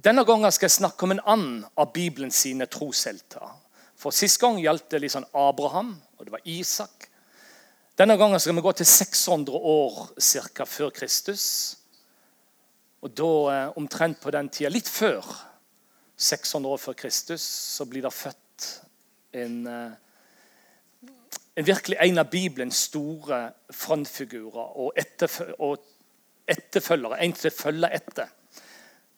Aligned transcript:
Denne 0.00 0.22
gangen 0.24 0.48
skal 0.48 0.70
jeg 0.70 0.78
snakke 0.78 1.04
om 1.04 1.12
en 1.12 1.26
annen 1.28 1.56
av 1.76 1.90
Bibelen 1.92 2.30
sine 2.32 2.64
troshelter. 2.72 3.50
For 4.00 4.14
Sist 4.16 4.38
gang 4.40 4.56
gjaldt 4.62 4.86
det 4.94 5.02
liksom 5.02 5.26
Abraham, 5.36 5.90
og 6.16 6.24
det 6.24 6.32
var 6.32 6.46
Isak. 6.48 7.10
Denne 8.00 8.16
gangen 8.16 8.40
skal 8.40 8.56
vi 8.56 8.64
gå 8.64 8.72
til 8.78 8.88
600 8.88 9.58
år 9.74 9.98
cirka, 10.16 10.64
før 10.64 10.94
Kristus. 10.96 11.44
Og 13.04 13.12
da 13.12 13.28
eh, 13.52 13.76
omtrent 13.76 14.22
på 14.22 14.32
den 14.32 14.48
tida, 14.48 14.72
litt 14.72 14.88
før 14.88 15.26
600 16.16 16.72
år 16.72 16.80
før 16.80 16.96
Kristus, 17.04 17.44
så 17.44 17.84
blir 17.84 18.06
det 18.08 18.16
født 18.16 18.70
en, 19.36 19.60
eh, 19.68 21.12
en 21.60 21.68
virkelig 21.74 22.00
en 22.00 22.24
av 22.24 22.32
Bibelens 22.32 22.86
store 22.88 23.50
frontfigurer 23.68 24.76
og, 24.80 24.96
og 25.60 25.88
etterfølgere. 26.48 27.20
En 27.20 27.36
til 27.36 27.52
å 27.52 27.58
følge 27.60 27.96
etter 28.00 28.36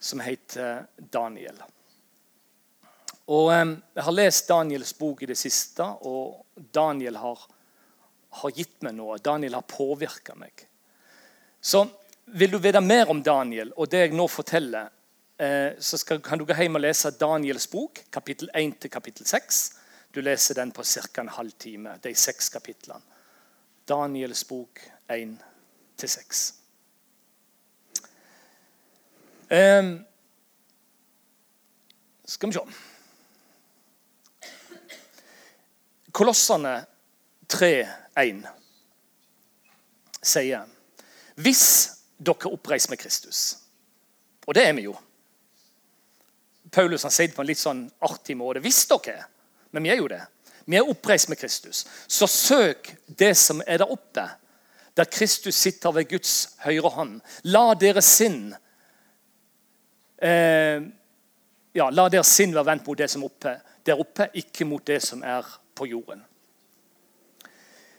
som 0.03 0.21
heter 0.21 0.87
Daniel. 0.97 1.63
Og 3.31 3.53
eh, 3.55 3.67
Jeg 3.95 4.05
har 4.07 4.17
lest 4.17 4.49
Daniels 4.49 4.95
bok 4.99 5.23
i 5.23 5.31
det 5.31 5.39
siste, 5.39 5.85
og 5.85 6.43
Daniel 6.75 7.21
har, 7.23 7.45
har 8.43 8.57
gitt 8.57 8.81
meg 8.83 8.97
noe. 8.99 9.21
Daniel 9.23 9.61
har 9.61 9.69
påvirka 9.69 10.35
meg. 10.39 10.67
Så 11.63 11.85
vil 12.35 12.51
du 12.51 12.59
vite 12.59 12.81
mer 12.83 13.11
om 13.11 13.23
Daniel 13.23 13.71
og 13.77 13.91
det 13.93 14.07
jeg 14.07 14.17
nå 14.19 14.27
forteller, 14.31 14.91
eh, 15.39 15.79
så 15.79 16.01
skal, 16.01 16.19
kan 16.25 16.41
du 16.41 16.47
gå 16.49 16.57
hjem 16.59 16.81
og 16.81 16.83
lese 16.83 17.15
Daniels 17.19 17.69
bok, 17.71 18.03
kapittel 18.11 18.51
1 18.59 18.81
til 18.83 18.91
kapittel 18.91 19.29
6. 19.29 19.63
Du 20.13 20.21
leser 20.21 20.59
den 20.59 20.75
på 20.75 20.83
ca. 20.83 21.23
en 21.23 21.31
halv 21.39 21.55
time, 21.59 21.95
de 22.03 22.15
seks 22.15 22.51
kapitlene. 22.53 23.01
Daniels 23.89 24.45
bok 24.51 24.83
1 25.11 25.39
til 25.99 26.09
6. 26.09 26.62
Um, 29.53 30.05
skal 32.25 32.49
vi 32.49 32.55
se 32.57 32.61
Kolossene 36.13 36.87
3,1 37.53 38.47
sier 40.25 40.65
Hvis 41.37 41.67
dere 42.17 42.49
oppreiser 42.49 42.95
med 42.95 43.03
Kristus 43.03 43.43
Og 44.47 44.57
det 44.57 44.65
er 44.71 44.73
vi 44.79 44.87
jo. 44.87 44.97
Paulus 46.73 47.05
han 47.05 47.13
sier 47.13 47.29
det 47.29 47.37
på 47.37 47.45
en 47.45 47.51
litt 47.53 47.61
sånn 47.61 47.85
artig 48.09 48.39
måte. 48.41 48.65
Hvis 48.65 48.87
dere 48.89 49.19
er. 49.19 49.29
Men 49.77 49.85
vi 49.85 49.93
er 49.93 50.01
jo 50.01 50.09
det. 50.09 50.23
Vi 50.65 50.81
er 50.81 50.89
oppreist 50.89 51.29
med 51.29 51.43
Kristus. 51.45 51.85
Så 52.09 52.25
søk 52.25 52.95
det 53.07 53.35
som 53.37 53.61
er 53.67 53.85
der 53.85 53.93
oppe, 53.93 54.25
der 54.97 55.13
Kristus 55.13 55.61
sitter 55.61 55.93
ved 55.93 56.09
Guds 56.09 56.55
høyre 56.65 56.97
hånd. 56.97 57.21
La 57.45 57.75
deres 57.77 58.09
sinn 58.17 58.55
eh, 60.23 60.83
ja, 61.75 61.89
La 61.91 62.09
deres 62.13 62.31
sinn 62.37 62.55
være 62.55 62.71
vendt 62.71 62.87
mot 62.87 62.99
det 62.99 63.09
som 63.11 63.25
er 63.25 63.31
oppe, 63.31 63.55
der 63.87 64.01
oppe, 64.01 64.29
ikke 64.39 64.67
mot 64.69 64.85
det 64.87 65.01
som 65.03 65.23
er 65.27 65.47
på 65.75 65.89
jorden. 65.91 66.23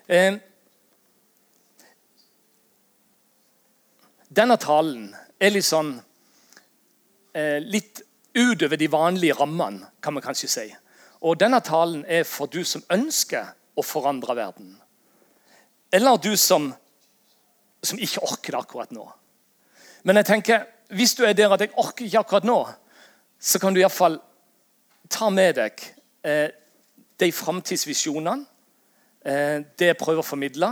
Eh, 0.07 0.37
denne 4.33 4.57
talen 4.59 5.11
er 5.39 5.53
litt 5.53 5.67
sånn 5.67 5.93
eh, 7.33 7.59
Litt 7.63 8.01
utover 8.33 8.77
de 8.77 8.89
vanlige 8.89 9.37
rammene, 9.37 9.91
kan 10.01 10.15
man 10.15 10.23
kanskje 10.25 10.49
si. 10.49 10.65
Og 11.23 11.37
Denne 11.39 11.61
talen 11.63 12.01
er 12.09 12.25
for 12.27 12.51
du 12.51 12.63
som 12.67 12.83
ønsker 12.91 13.53
å 13.77 13.85
forandre 13.85 14.35
verden. 14.35 14.73
Eller 15.93 16.17
du 16.17 16.33
som, 16.37 16.71
som 17.85 17.99
ikke 18.01 18.23
orker 18.25 18.55
det 18.55 18.61
akkurat 18.63 18.95
nå. 18.95 19.05
Men 20.03 20.19
jeg 20.19 20.27
tenker, 20.31 20.65
hvis 20.93 21.15
du 21.17 21.23
er 21.25 21.35
der 21.37 21.53
at 21.53 21.61
jeg 21.61 21.73
orker 21.79 22.05
ikke 22.05 22.23
akkurat 22.23 22.47
nå, 22.47 22.57
så 23.39 23.59
kan 23.59 23.75
du 23.75 23.81
iallfall 23.81 24.19
ta 25.11 25.29
med 25.33 25.57
deg 25.59 25.85
eh, 26.25 26.49
de 27.19 27.31
framtidsvisjonene, 27.35 28.45
eh, 29.25 29.57
det 29.77 29.91
jeg 29.91 29.99
prøver 29.99 30.23
å 30.23 30.27
formidle, 30.27 30.69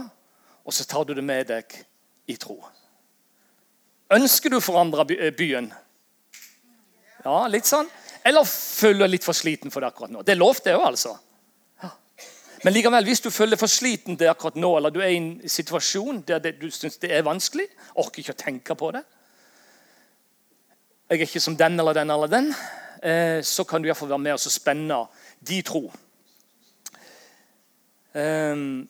og 0.66 0.75
så 0.75 0.85
tar 0.88 1.07
du 1.07 1.16
det 1.18 1.25
med 1.25 1.50
deg 1.51 1.75
i 2.31 2.38
tro. 2.40 2.59
Ønsker 4.12 4.51
du 4.51 4.59
å 4.59 4.63
forandre 4.63 5.06
eh, 5.18 5.34
byen? 5.35 5.72
Ja, 7.25 7.44
litt 7.51 7.69
sånn. 7.69 7.90
Eller 8.25 8.45
føler 8.45 9.06
du 9.06 9.16
litt 9.16 9.25
for 9.25 9.38
sliten 9.38 9.74
for 9.74 9.81
det 9.81 9.91
akkurat 9.91 10.13
nå? 10.13 10.24
Det 10.25 10.35
er 10.35 10.41
lov, 10.41 10.62
det 10.63 10.75
òg, 10.78 10.88
altså. 10.94 11.18
Men 12.62 12.75
likevel, 12.75 13.07
hvis 13.09 13.24
du 13.25 13.31
føler 13.34 13.56
deg 13.56 13.62
for 13.63 13.74
sliten 13.74 14.18
det 14.19 14.28
akkurat 14.29 14.57
nå, 14.59 14.69
eller 14.78 14.94
du 14.94 15.00
er 15.01 15.09
i 15.09 15.18
en 15.18 15.31
situasjon 15.50 16.22
der 16.28 16.53
du 16.59 16.68
syns 16.69 17.00
det 17.01 17.09
er 17.09 17.25
vanskelig, 17.25 17.66
orker 17.97 18.22
ikke 18.22 18.35
å 18.35 18.41
tenke 18.44 18.78
på 18.78 18.91
det, 18.94 19.01
jeg 21.11 21.19
er 21.19 21.27
ikke 21.27 21.44
som 21.44 21.57
den 21.59 21.75
eller 21.79 21.94
den 21.94 22.11
eller 22.13 22.29
den, 22.31 22.45
eh, 23.03 23.44
så 23.44 23.66
kan 23.67 23.81
du 23.83 23.89
iallfall 23.89 24.13
være 24.13 24.23
med 24.23 24.38
og 24.38 24.39
spenne 24.39 25.01
de 25.44 25.61
tro. 25.61 25.91
Så 28.11 28.88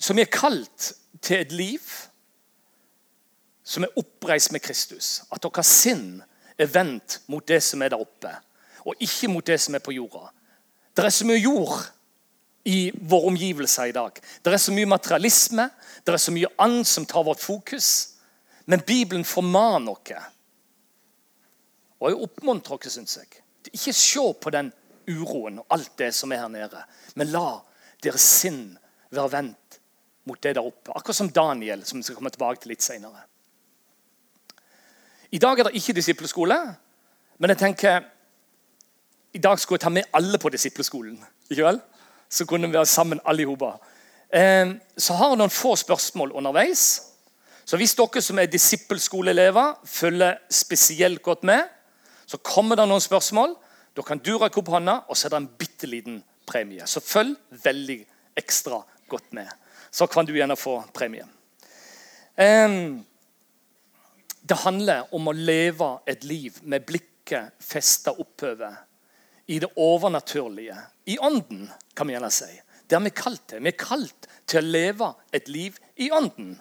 som 0.00 0.18
er 0.18 0.30
kalt 0.32 0.92
til 1.22 1.40
et 1.40 1.52
liv 1.52 1.90
som 3.64 3.84
er 3.84 3.98
oppreist 4.00 4.52
med 4.52 4.62
Kristus. 4.64 5.22
At 5.30 5.42
deres 5.42 5.66
sinn 5.66 6.22
er 6.58 6.70
vendt 6.70 7.20
mot 7.30 7.46
det 7.46 7.60
som 7.62 7.82
er 7.82 7.92
der 7.92 8.00
oppe, 8.00 8.32
og 8.86 8.94
ikke 8.98 9.28
mot 9.28 9.46
det 9.46 9.60
som 9.60 9.74
er 9.74 9.84
på 9.84 9.94
jorda. 9.94 10.30
Det 10.96 11.04
er 11.04 11.14
så 11.14 11.26
mye 11.28 11.38
jord 11.38 11.76
i 12.64 12.90
våre 12.94 13.30
omgivelser 13.30 13.90
i 13.90 13.94
dag. 13.96 14.18
Det 14.44 14.52
er 14.52 14.58
så 14.60 14.72
mye 14.72 14.88
materialisme, 14.88 15.68
det 16.06 16.14
er 16.14 16.22
så 16.22 16.34
mye 16.34 16.50
annet 16.58 16.88
som 16.88 17.06
tar 17.06 17.24
vårt 17.24 17.40
fokus. 17.40 18.19
Men 18.70 18.84
Bibelen 18.86 19.24
formaner 19.26 19.96
oss. 19.96 20.28
Og 22.00 22.12
jeg 22.12 22.20
oppmuntrer 22.26 22.78
oss, 22.78 22.94
syns 22.94 23.16
jeg. 23.18 23.40
Ikke 23.74 23.94
se 23.96 24.22
på 24.40 24.52
den 24.54 24.70
uroen 25.10 25.58
og 25.58 25.74
alt 25.74 25.96
det 25.98 26.12
som 26.14 26.30
er 26.32 26.44
her 26.44 26.52
nede, 26.52 26.84
men 27.18 27.32
la 27.32 27.58
deres 28.04 28.22
sinn 28.22 28.78
være 29.10 29.32
vendt 29.32 29.80
mot 30.28 30.38
det 30.42 30.54
der 30.54 30.64
oppe. 30.64 30.94
Akkurat 30.94 31.18
som 31.18 31.32
Daniel, 31.34 31.82
som 31.84 31.98
vi 31.98 32.06
skal 32.06 32.16
komme 32.20 32.30
tilbake 32.30 32.62
til 32.62 32.72
litt 32.72 32.84
senere. 32.84 33.26
I 35.34 35.42
dag 35.42 35.58
er 35.58 35.68
det 35.68 35.78
ikke 35.78 35.96
disipleskole, 35.98 36.56
men 37.38 37.52
jeg 37.52 37.58
tenker 37.58 38.06
i 39.34 39.42
dag 39.42 39.58
skulle 39.58 39.78
jeg 39.78 39.86
ta 39.86 39.92
med 39.94 40.08
alle 40.14 40.38
på 40.38 40.50
disipleskolen. 40.50 41.18
ikke 41.50 41.66
vel? 41.66 41.80
Så 42.28 42.46
kunne 42.46 42.66
vi 42.66 42.78
være 42.78 42.86
sammen 42.86 43.20
alle 43.24 43.42
i 43.42 43.44
hop. 43.44 43.62
så 44.96 45.14
har 45.14 45.28
jeg 45.28 45.38
noen 45.38 45.50
få 45.50 45.76
spørsmål 45.76 46.32
underveis. 46.32 47.09
Så 47.70 47.78
hvis 47.78 47.92
dere 47.94 48.18
som 48.18 48.38
er 48.42 48.48
disippelskoleelever 48.50 49.76
følger 49.86 50.40
spesielt 50.50 51.20
godt 51.22 51.44
med, 51.46 51.68
så 52.26 52.40
kommer 52.42 52.74
det 52.74 52.88
noen 52.90 53.02
spørsmål. 53.02 53.52
Da 53.94 54.02
kan 54.02 54.18
du 54.18 54.32
rekke 54.40 54.58
opp 54.58 54.70
hånda, 54.74 54.94
og 55.06 55.14
så 55.14 55.28
er 55.28 55.34
det 55.34 55.38
en 55.38 55.46
bitte 55.60 55.86
liten 55.86 56.16
premie. 56.50 56.82
Så 56.90 56.98
følg 56.98 57.36
veldig 57.62 58.00
ekstra 58.40 58.80
godt 59.10 59.28
med. 59.38 59.46
Så 59.90 60.08
kan 60.10 60.26
du 60.26 60.32
gjerne 60.34 60.56
få 60.58 60.80
premie. 60.94 61.28
Det 64.42 64.58
handler 64.64 65.14
om 65.14 65.30
å 65.30 65.34
leve 65.36 65.92
et 66.10 66.26
liv 66.26 66.56
med 66.62 66.88
blikket 66.88 67.54
festa 67.62 68.16
oppover. 68.18 68.80
I 69.46 69.60
det 69.62 69.70
overnaturlige. 69.78 70.74
I 71.06 71.18
ånden, 71.22 71.70
kan 71.94 72.10
vi 72.10 72.16
gjerne 72.16 72.32
si. 72.34 72.50
Det 72.90 72.98
er 72.98 73.06
vi 73.06 73.14
kalt 73.14 73.46
til. 73.52 73.62
Vi 73.62 73.70
er 73.70 73.78
kalt 73.78 74.28
til 74.50 74.58
å 74.58 74.72
leve 74.74 75.12
et 75.38 75.46
liv 75.46 75.78
i 76.02 76.10
ånden. 76.10 76.58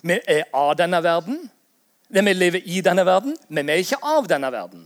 Vi 0.00 0.18
er 0.26 0.48
av 0.56 0.74
denne 0.80 1.02
verden. 1.04 1.42
Vi 2.12 2.20
lever 2.32 2.64
i 2.64 2.80
denne 2.84 3.04
verden, 3.06 3.36
men 3.48 3.66
vi 3.66 3.72
er 3.72 3.84
ikke 3.84 4.02
av 4.02 4.28
denne 4.28 4.50
verden. 4.52 4.84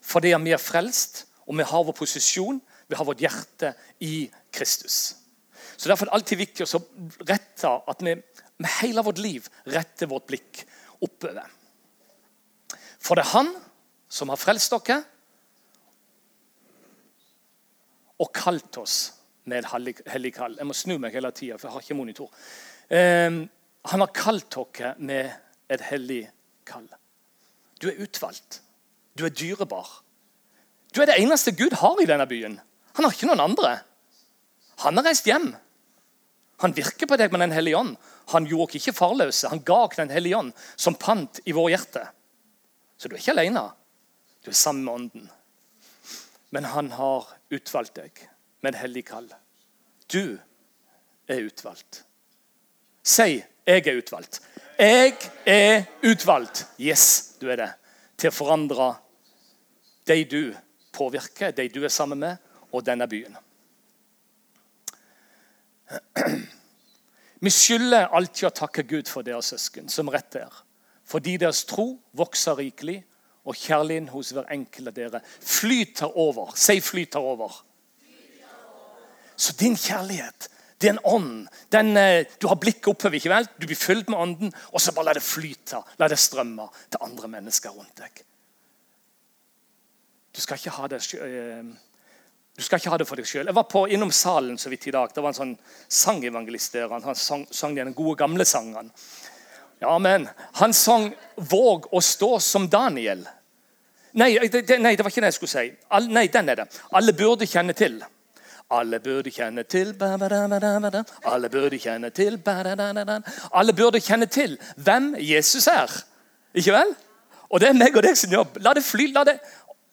Fordi 0.00 0.32
vi 0.44 0.54
er 0.54 0.62
frelst, 0.62 1.26
og 1.46 1.58
vi 1.58 1.66
har 1.66 1.84
vår 1.84 1.96
posisjon, 1.96 2.60
vi 2.88 2.96
har 2.96 3.06
vårt 3.06 3.20
hjerte 3.20 3.72
i 4.00 4.28
Kristus. 4.52 5.16
Så 5.76 5.88
Derfor 5.88 6.06
er 6.06 6.10
det 6.10 6.18
alltid 6.18 6.38
viktig 6.38 6.66
å 6.66 6.82
rette 7.28 7.72
at 7.90 8.02
vi 8.02 8.14
med 8.56 8.72
hele 8.80 9.04
vårt 9.04 9.18
liv 9.20 9.48
retter 9.68 10.08
vårt 10.08 10.28
blikk 10.30 10.62
oppover. 11.04 11.44
For 12.98 13.18
det 13.18 13.26
er 13.26 13.34
Han 13.34 13.52
som 14.08 14.30
har 14.32 14.40
frelst 14.40 14.72
dere 14.72 15.02
og 18.22 18.32
kalt 18.32 18.78
oss 18.80 18.96
med 19.44 19.60
et 19.60 20.06
hellig 20.08 20.32
kall. 20.34 20.56
Jeg 20.56 20.66
må 20.66 20.74
snu 20.74 20.96
meg 20.98 21.14
hele 21.14 21.30
tida, 21.36 21.58
for 21.58 21.68
jeg 21.68 21.74
har 21.74 21.84
ikke 21.84 21.98
monitor. 21.98 22.30
Han 23.86 24.02
har 24.02 24.14
kalt 24.14 24.50
dere 24.50 24.94
med 24.98 25.30
et 25.70 25.82
hellig 25.90 26.24
kall. 26.66 26.88
Du 27.80 27.88
er 27.90 28.00
utvalgt. 28.02 28.60
Du 29.16 29.24
er 29.26 29.34
dyrebar. 29.34 29.88
Du 30.94 31.02
er 31.02 31.10
det 31.10 31.20
eneste 31.20 31.54
Gud 31.54 31.76
har 31.80 32.00
i 32.02 32.08
denne 32.08 32.26
byen. 32.26 32.58
Han 32.96 33.04
har 33.04 33.14
ikke 33.14 33.28
noen 33.28 33.44
andre. 33.44 33.76
Han 34.82 34.98
har 34.98 35.06
reist 35.06 35.28
hjem. 35.28 35.52
Han 36.64 36.74
virker 36.76 37.08
på 37.08 37.18
deg 37.20 37.32
med 37.32 37.44
Den 37.44 37.52
hellige 37.52 37.76
ånd. 37.76 37.96
Han 38.32 38.46
gjorde 38.48 38.70
oss 38.70 38.78
ikke 38.80 38.96
farløse. 38.96 39.50
Han 39.52 39.62
ga 39.64 39.80
oss 39.86 39.96
Den 39.96 40.10
hellige 40.10 40.38
ånd 40.38 40.52
som 40.76 40.96
pant 40.96 41.40
i 41.44 41.52
vår 41.52 41.70
hjerte. 41.74 42.06
Så 42.96 43.08
du 43.08 43.14
er 43.14 43.20
ikke 43.20 43.36
alene. 43.36 43.68
Du 44.42 44.50
er 44.50 44.56
sammen 44.56 44.84
med 44.84 44.94
Ånden. 44.94 45.30
Men 46.50 46.64
han 46.64 46.90
har 46.96 47.26
utvalgt 47.50 47.98
deg 47.98 48.22
med 48.62 48.72
et 48.72 48.80
hellig 48.80 49.04
kall. 49.10 49.28
Du 50.08 50.38
er 51.28 51.42
utvalgt. 51.44 52.04
Si 53.02 53.42
'Jeg 53.66 53.86
er 53.86 53.98
utvalgt'. 53.98 54.40
Jeg 54.78 55.14
er 55.46 55.84
utvalgt. 56.04 56.66
Yes, 56.80 57.34
du 57.40 57.50
er 57.50 57.56
det. 57.56 57.72
til 58.16 58.30
å 58.30 58.32
forandre 58.32 58.94
de 60.08 60.24
du 60.24 60.54
påvirker, 60.92 61.50
de 61.50 61.68
du 61.68 61.84
er 61.84 61.92
sammen 61.92 62.18
med, 62.18 62.36
og 62.72 62.86
denne 62.86 63.08
byen. 63.08 63.36
Vi 67.44 67.50
skylder 67.52 68.08
alltid 68.16 68.48
å 68.48 68.54
takke 68.56 68.82
Gud 68.88 69.10
for 69.12 69.22
deres 69.26 69.52
søsken, 69.52 69.88
som 69.92 70.08
rett 70.08 70.34
er. 70.40 70.62
Fordi 71.04 71.36
deres 71.36 71.64
tro 71.68 72.00
vokser 72.16 72.56
rikelig, 72.56 73.04
og 73.46 73.54
kjærligheten 73.54 74.08
hos 74.10 74.32
hver 74.34 74.48
enkelt 74.50 74.88
av 74.90 74.96
dere 74.96 75.20
flyter 75.38 76.16
over. 76.18 76.56
Si 76.56 76.80
'flyter 76.80 77.20
over'. 77.20 77.62
Så 79.36 79.52
din 79.60 79.76
kjærlighet, 79.76 80.48
det 80.80 80.90
er 80.90 80.92
en 80.92 81.04
ånd. 81.08 81.48
Den, 81.72 81.96
eh, 81.96 82.26
du 82.40 82.48
har 82.48 82.60
blikket 82.60 82.88
oppover. 82.88 83.16
ikke 83.16 83.32
vel? 83.32 83.48
Du 83.58 83.66
blir 83.66 83.76
fylt 83.76 84.08
med 84.08 84.18
ånden, 84.18 84.52
og 84.72 84.80
så 84.80 84.92
bare 84.92 85.04
la 85.04 85.12
det 85.14 85.22
flyte, 85.22 85.82
la 85.98 86.08
det 86.08 86.18
strømme 86.18 86.68
til 86.90 87.00
andre 87.00 87.28
mennesker 87.28 87.70
rundt 87.70 87.96
deg. 87.96 88.24
Du 90.36 90.40
skal 90.40 90.58
ikke 90.58 90.76
ha 90.76 90.86
det 90.86 91.00
eh, 91.14 91.64
du 92.56 92.62
skal 92.62 92.80
ikke 92.80 92.90
ha 92.90 92.96
det 92.96 93.06
for 93.08 93.20
deg 93.20 93.28
sjøl. 93.28 93.46
Jeg 93.46 93.54
var 93.56 93.66
på, 93.68 93.82
innom 93.92 94.10
salen 94.10 94.56
så 94.56 94.70
vidt 94.72 94.86
i 94.88 94.92
dag. 94.94 95.10
Det 95.12 95.20
var 95.20 95.34
en 95.34 95.36
sånn 95.36 95.56
sangevangelist 95.92 96.72
der. 96.72 96.88
Han 96.88 97.14
sang, 97.14 97.44
sang 97.52 97.74
den 97.76 97.92
gode, 97.92 98.16
gamle 98.16 98.46
sangen. 98.48 98.88
Ja, 99.80 99.98
men 99.98 100.28
han 100.56 100.72
sang 100.72 101.12
'Våg 101.36 101.92
å 101.92 102.00
stå 102.00 102.40
som 102.40 102.68
Daniel'. 102.68 103.26
Nei, 104.16 104.38
det, 104.48 104.78
nei, 104.80 104.96
det 104.96 105.04
var 105.04 105.12
ikke 105.12 105.20
det 105.20 105.34
jeg 105.34 105.36
skulle 105.36 105.52
si. 105.52 105.72
All, 105.92 106.08
nei, 106.08 106.28
den 106.32 106.48
er 106.48 106.62
det. 106.62 106.66
Alle 106.96 107.12
burde 107.12 107.44
kjenne 107.44 107.76
til. 107.76 108.00
Alle 108.70 108.98
burde 109.00 109.30
kjenne 109.30 109.62
til 109.62 109.92
Alle 110.02 111.48
burde 111.50 111.78
kjenne 111.78 112.10
til 112.10 112.38
Alle 113.52 113.72
burde 113.72 114.00
kjenne 114.00 114.26
til 114.26 114.58
hvem 114.76 115.14
Jesus 115.18 115.66
er. 115.70 115.92
Ikke 116.54 116.72
vel? 116.72 116.94
Og 117.50 117.60
det 117.60 117.68
er 117.68 117.78
meg 117.78 117.96
og 117.96 118.02
deg 118.02 118.16
sin 118.18 118.32
jobb. 118.34 118.58
La 118.58 118.72
det 118.74 118.82
fly, 118.82 119.06
la 119.14 119.22
det 119.24 119.36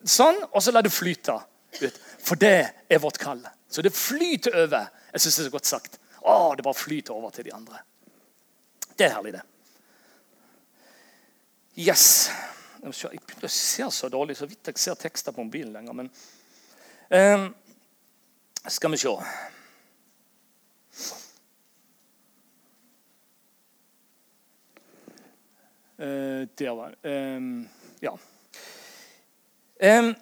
sånn, 0.10 0.40
og 0.50 0.64
så 0.64 0.74
la 0.74 0.82
det 0.82 0.92
flyte. 0.92 1.36
For 2.24 2.40
det 2.40 2.58
er 2.90 3.02
vårt 3.04 3.20
kall. 3.22 3.44
Så 3.70 3.86
det 3.86 3.94
flyter 3.94 4.58
over. 4.64 4.90
Jeg 5.14 5.22
syns 5.22 5.38
det 5.38 5.44
er 5.44 5.50
så 5.52 5.54
godt 5.54 5.70
sagt. 5.70 6.00
Å, 6.24 6.54
det 6.58 6.66
bare 6.66 6.78
flyter 6.78 7.14
over 7.14 7.34
til 7.36 7.46
de 7.46 7.54
andre. 7.54 7.84
Det 8.98 9.06
er 9.06 9.14
herlig, 9.20 9.36
det. 9.38 9.44
Yes. 11.78 12.32
Jeg 12.84 13.50
ser 13.50 13.90
så 13.94 14.10
dårlig, 14.10 14.38
så 14.38 14.50
vidt 14.50 14.70
jeg 14.70 14.82
ser 14.82 14.98
tekster 14.98 15.36
på 15.36 15.46
mobilen 15.46 15.78
lenger. 15.78 15.94
men... 16.02 16.10
Um, 17.14 17.52
skal 18.72 18.92
vi 18.92 18.98
se 18.98 19.10
uh, 19.10 19.22
Der 26.58 26.76
var. 26.76 26.96
Um, 27.04 27.70
ja. 28.00 28.18
Um, 29.84 30.16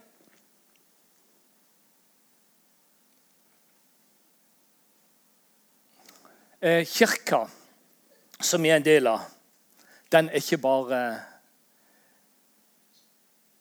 uh, 6.61 6.85
kirka, 6.85 7.47
som 8.39 8.63
vi 8.63 8.69
er 8.69 8.75
en 8.75 8.85
del 8.85 9.07
av, 9.07 9.19
den 10.09 10.29
er 10.29 10.41
ikke 10.41 10.57
bare 10.61 11.01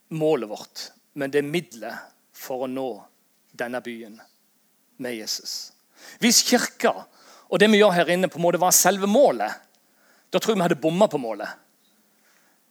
målet 0.08 0.48
vårt, 0.50 0.88
men 1.12 1.30
det 1.30 1.44
er 1.44 1.52
middelet 1.52 2.16
for 2.32 2.64
å 2.64 2.70
nå 2.70 2.90
denne 3.52 3.80
byen 3.84 4.20
med 5.00 5.16
Jesus. 5.16 5.72
Hvis 6.20 6.42
kirka 6.46 6.92
og 7.50 7.58
det 7.58 7.70
vi 7.72 7.80
gjør 7.80 7.96
her 7.96 8.12
inne, 8.14 8.30
på 8.30 8.38
en 8.38 8.46
måte 8.46 8.60
var 8.62 8.74
selve 8.74 9.08
målet, 9.10 9.50
da 10.30 10.38
tror 10.38 10.54
jeg 10.54 10.60
vi 10.60 10.66
hadde 10.68 10.82
bomma 10.82 11.08
på 11.10 11.18
målet. 11.18 11.50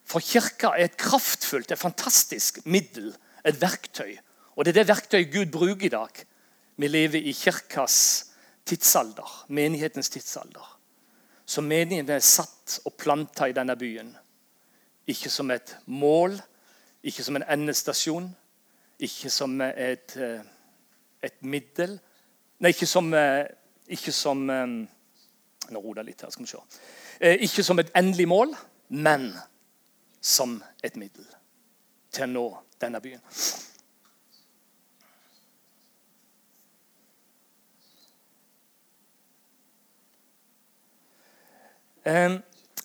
For 0.08 0.24
kirka 0.24 0.72
er 0.74 0.88
et 0.88 0.98
kraftfullt, 0.98 1.72
et 1.72 1.80
fantastisk 1.80 2.62
middel, 2.66 3.12
et 3.46 3.60
verktøy. 3.60 4.16
Og 4.56 4.66
det 4.66 4.72
er 4.72 4.82
det 4.82 4.90
verktøyet 4.90 5.34
Gud 5.34 5.52
bruker 5.54 5.86
i 5.86 5.94
dag. 5.94 6.24
Vi 6.80 6.88
lever 6.88 7.20
i 7.20 7.36
kirkas 7.36 8.00
tidsalder, 8.66 9.46
menighetens 9.50 10.10
tidsalder. 10.10 10.66
Så 11.46 11.62
menigheten 11.66 12.14
er 12.14 12.24
satt 12.24 12.80
og 12.86 12.96
planta 12.98 13.50
i 13.50 13.56
denne 13.58 13.76
byen. 13.76 14.14
Ikke 15.10 15.32
som 15.34 15.52
et 15.52 15.76
mål, 15.86 16.38
ikke 17.04 17.24
som 17.26 17.40
en 17.40 17.48
endestasjon, 17.50 18.30
ikke 19.00 19.32
som 19.34 19.60
et, 19.62 20.16
eh, 20.18 20.42
et 21.24 21.42
middel, 21.42 22.00
Nei, 22.60 22.74
ikke 22.74 22.88
som, 22.88 23.14
eh, 23.14 23.46
ikke 23.88 24.12
som 24.12 24.50
eh, 24.50 24.68
Nå 25.70 25.80
roer 25.80 26.02
jeg 26.02 26.06
litt 26.10 26.22
her. 26.26 26.32
skal 26.34 26.46
vi 26.46 26.50
se. 26.50 26.58
Eh, 27.22 27.38
ikke 27.46 27.64
som 27.64 27.80
et 27.80 27.92
endelig 27.96 28.28
mål, 28.28 28.56
men 28.90 29.34
som 30.22 30.64
et 30.84 30.96
middel 30.96 31.26
til 32.12 32.26
å 32.26 32.32
nå 32.32 32.46
denne 32.82 33.00
byen. 33.04 33.22
Um, 42.10 42.40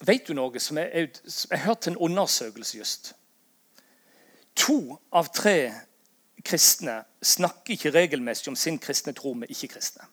vet 0.05 0.27
du 0.29 0.35
noe 0.37 0.61
som 0.61 0.77
jeg, 0.77 0.91
jeg, 0.93 1.11
jeg 1.51 1.63
hørte 1.65 1.91
en 1.91 1.97
undersøkelse 1.97 2.79
just. 2.79 3.15
To 4.67 4.99
av 5.11 5.33
tre 5.33 5.73
kristne 6.45 7.01
snakker 7.23 7.75
ikke 7.75 7.93
regelmessig 7.95 8.51
om 8.53 8.57
sin 8.57 8.79
kristne 8.79 9.15
tro 9.17 9.35
med 9.35 9.51
ikke-kristne. 9.53 10.07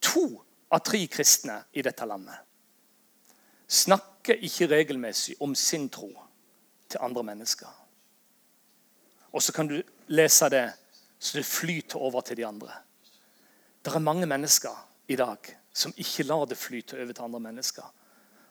To 0.00 0.26
av 0.70 0.82
tre 0.84 1.00
kristne 1.10 1.62
i 1.72 1.84
dette 1.86 2.06
landet 2.06 2.42
snakker 3.66 4.38
ikke 4.46 4.68
regelmessig 4.70 5.34
om 5.42 5.54
sin 5.58 5.88
tro 5.90 6.10
til 6.88 7.02
andre 7.02 7.22
mennesker. 7.26 7.70
Og 9.32 9.42
så 9.42 9.52
kan 9.52 9.66
du 9.66 9.80
lese 10.06 10.48
det 10.52 10.68
så 11.18 11.38
det 11.38 11.46
flyter 11.46 11.98
over 11.98 12.20
til 12.20 12.36
de 12.36 12.46
andre. 12.46 12.70
Det 13.84 13.94
er 13.94 13.98
mange 13.98 14.26
mennesker 14.26 14.74
i 15.08 15.16
dag 15.16 15.38
som 15.72 15.94
ikke 15.96 16.26
lar 16.26 16.44
det 16.46 16.58
flyte 16.58 16.96
over 17.00 17.12
til 17.12 17.24
andre 17.24 17.40
mennesker. 17.40 17.86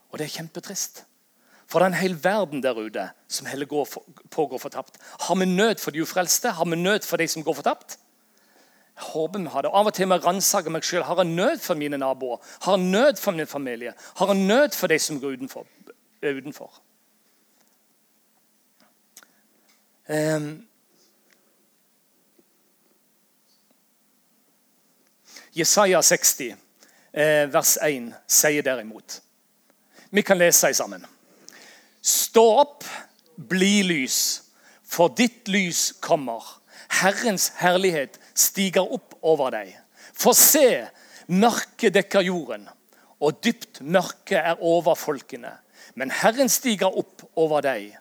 Og 0.10 0.20
det 0.20 0.26
er 0.26 0.36
kjempetrist. 0.38 1.04
For 1.68 1.80
det 1.80 1.86
er 1.86 1.94
en 1.94 2.02
hel 2.02 2.18
verden 2.24 2.64
der 2.64 2.78
ute 2.78 3.10
som 3.28 3.48
heller 3.50 3.66
går 3.66 3.86
for, 3.90 4.04
pågår 4.32 4.58
fortapt. 4.58 4.98
Har 5.20 5.36
vi 5.36 5.46
nød 5.46 5.82
for 5.82 5.92
de 5.92 6.02
ufrelste? 6.02 6.50
Har 6.50 6.66
vi 6.66 6.76
nød 6.76 7.06
for 7.06 7.18
de 7.18 7.28
som 7.28 7.44
går 7.44 7.54
fortapt? 7.54 7.98
Jeg 8.96 9.04
håper 9.04 9.40
vi 9.40 9.46
har 9.46 9.62
det. 9.62 9.72
Av 9.74 9.88
og 9.88 9.94
til 9.94 10.08
må 10.08 10.20
jeg 10.24 10.72
meg 10.72 10.84
sjøl. 10.84 11.04
Har 11.04 11.18
jeg 11.20 11.34
nød 11.34 11.60
for 11.60 11.76
mine 11.76 11.98
naboer? 11.98 12.38
Har 12.62 12.78
jeg 12.78 12.86
nød 12.86 13.18
for 13.20 13.32
min 13.32 13.48
familie? 13.48 13.94
Har 14.18 14.28
jeg 14.28 14.46
nød 14.46 14.78
for 14.78 14.88
de 14.88 15.00
som 15.00 15.20
går 15.20 15.36
utenfor? 15.36 15.66
utenfor? 16.22 16.72
Um, 20.10 20.68
Jesaja 25.54 26.02
60, 26.02 26.56
eh, 27.14 27.54
vers 27.54 27.78
1, 27.82 28.14
sier 28.28 28.62
derimot 28.62 29.22
Vi 30.10 30.22
kan 30.22 30.38
lese 30.38 30.74
sammen. 30.74 31.06
Stå 32.06 32.44
opp, 32.60 32.84
bli 33.36 33.82
lys, 33.84 34.20
for 34.86 35.10
ditt 35.18 35.50
lys 35.50 35.88
kommer. 36.06 36.44
Herrens 37.02 37.48
herlighet 37.58 38.20
stiger 38.38 38.86
opp 38.94 39.16
over 39.26 39.50
deg. 39.56 39.72
For 40.14 40.38
se, 40.38 40.86
mørket 41.34 41.96
dekker 41.98 42.28
jorden, 42.28 42.68
og 43.18 43.42
dypt 43.42 43.82
mørke 43.82 44.38
er 44.38 44.62
over 44.62 44.94
folkene. 45.00 45.56
Men 45.98 46.14
Herren 46.14 46.52
stiger 46.52 46.94
opp 46.94 47.26
over 47.34 47.66
deg. 47.66 47.96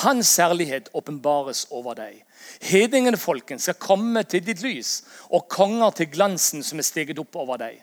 Hans 0.00 0.32
herlighet 0.40 0.88
åpenbares 0.96 1.66
over 1.76 1.98
deg. 1.98 2.22
Hedningene 2.64 3.20
folken 3.20 3.60
skal 3.60 3.76
komme 3.76 4.24
til 4.24 4.46
ditt 4.46 4.64
lys, 4.64 5.02
og 5.28 5.50
konger 5.52 5.92
til 6.00 6.08
glansen 6.14 6.64
som 6.64 6.80
er 6.80 6.88
steget 6.88 7.20
opp 7.20 7.36
over 7.36 7.60
deg. 7.60 7.82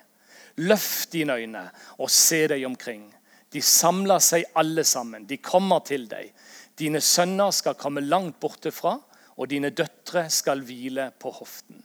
Løft 0.65 1.13
dine 1.13 1.37
øyne 1.37 1.67
og 1.99 2.09
se 2.09 2.47
deg 2.49 2.65
omkring. 2.65 3.05
De 3.53 3.61
samler 3.65 4.21
seg 4.21 4.45
alle 4.59 4.83
sammen. 4.85 5.25
De 5.25 5.39
kommer 5.41 5.81
til 5.87 6.05
deg. 6.09 6.31
Dine 6.77 7.01
sønner 7.01 7.51
skal 7.55 7.77
komme 7.79 8.03
langt 8.05 8.39
borte 8.39 8.71
fra, 8.71 8.95
og 9.39 9.49
dine 9.49 9.71
døtre 9.71 10.27
skal 10.31 10.61
hvile 10.67 11.09
på 11.19 11.31
hoften. 11.33 11.81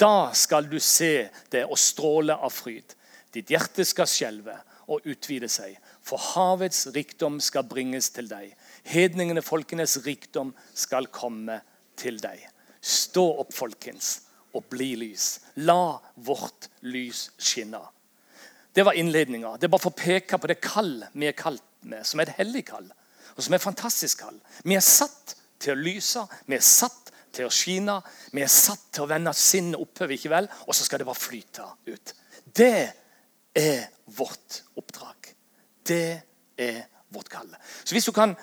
Da 0.00 0.32
skal 0.34 0.66
du 0.68 0.78
se 0.82 1.28
det 1.52 1.64
og 1.68 1.78
stråle 1.78 2.34
av 2.34 2.52
fryd. 2.52 2.96
Ditt 3.34 3.50
hjerte 3.50 3.84
skal 3.86 4.08
skjelve 4.10 4.56
og 4.90 5.06
utvide 5.08 5.48
seg, 5.48 5.76
for 6.04 6.20
havets 6.34 6.86
rikdom 6.94 7.38
skal 7.42 7.66
bringes 7.68 8.10
til 8.14 8.28
deg. 8.28 8.50
Hedningene 8.84 9.42
folkenes 9.44 9.96
rikdom 10.04 10.52
skal 10.74 11.08
komme 11.14 11.60
til 11.96 12.18
deg. 12.20 12.42
Stå 12.84 13.24
opp, 13.40 13.54
folkens, 13.56 14.18
og 14.52 14.66
bli 14.70 14.92
lys. 15.00 15.38
La 15.64 15.96
vårt 16.16 16.68
lys 16.84 17.30
skinne. 17.40 17.80
Det 18.74 18.82
var 18.82 18.98
innledninga. 18.98 19.56
Det 19.56 19.68
er 19.68 19.72
bare 19.72 19.84
for 19.84 19.94
å 19.94 19.98
peke 19.98 20.38
på 20.40 20.50
det 20.50 20.58
kall 20.62 20.96
vi 21.14 21.28
er 21.30 21.36
kalt 21.38 21.62
med, 21.86 22.02
som 22.06 22.20
er 22.20 22.30
et 22.30 22.40
hellig 22.40 22.64
kall, 22.66 22.86
og 23.34 23.42
som 23.44 23.54
er 23.54 23.60
et 23.60 23.66
fantastisk 23.66 24.24
kall. 24.24 24.38
Vi 24.64 24.74
er 24.74 24.84
satt 24.84 25.36
til 25.62 25.74
å 25.74 25.78
lyse, 25.78 26.24
vi 26.50 26.58
er 26.58 26.64
satt 26.64 27.12
til 27.34 27.46
å 27.46 27.52
skine, 27.54 27.98
vi 28.34 28.42
er 28.42 28.50
satt 28.50 28.88
til 28.94 29.04
å 29.04 29.10
vende 29.10 29.34
sinnet 29.36 29.78
oppover, 29.80 30.16
ikke 30.16 30.32
vel? 30.32 30.48
og 30.66 30.74
så 30.74 30.86
skal 30.86 31.02
det 31.02 31.08
bare 31.08 31.22
flyte 31.22 31.68
ut. 31.86 32.14
Det 32.44 32.80
er 33.54 33.86
vårt 34.16 34.62
oppdrag. 34.78 35.30
Det 35.86 36.10
er 36.58 36.82
vårt 37.14 37.30
kall. 37.30 37.50
Så 37.84 37.94
hvis 37.94 38.10
du 38.10 38.12
kan 38.16 38.34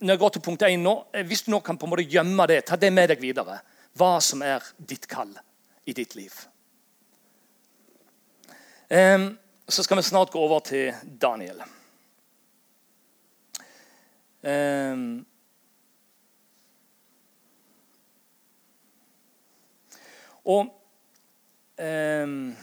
når 0.00 0.14
jeg 0.14 0.20
går 0.22 0.30
til 0.32 0.42
punkt 0.42 0.62
1 0.64 0.80
nå, 0.80 0.94
eh, 1.12 1.26
Hvis 1.26 1.42
du 1.42 1.50
nå 1.50 1.60
kan 1.60 1.76
på 1.76 1.86
en 1.86 1.90
måte 1.90 2.08
gjemme 2.08 2.46
det, 2.48 2.64
ta 2.64 2.76
det 2.76 2.92
med 2.92 3.10
deg 3.12 3.20
videre. 3.20 3.60
Hva 3.92 4.20
som 4.20 4.42
er 4.42 4.64
ditt 4.78 5.06
kall 5.06 5.34
i 5.84 5.92
ditt 5.92 6.14
liv. 6.14 6.32
Um, 8.88 9.38
så 9.70 9.84
skal 9.84 10.00
vi 10.00 10.02
snart 10.02 10.32
gå 10.32 10.40
over 10.40 10.60
til 10.64 10.94
Daniel. 11.02 11.62
Um, 14.40 15.26
og 20.48 20.70
um, 21.76 22.56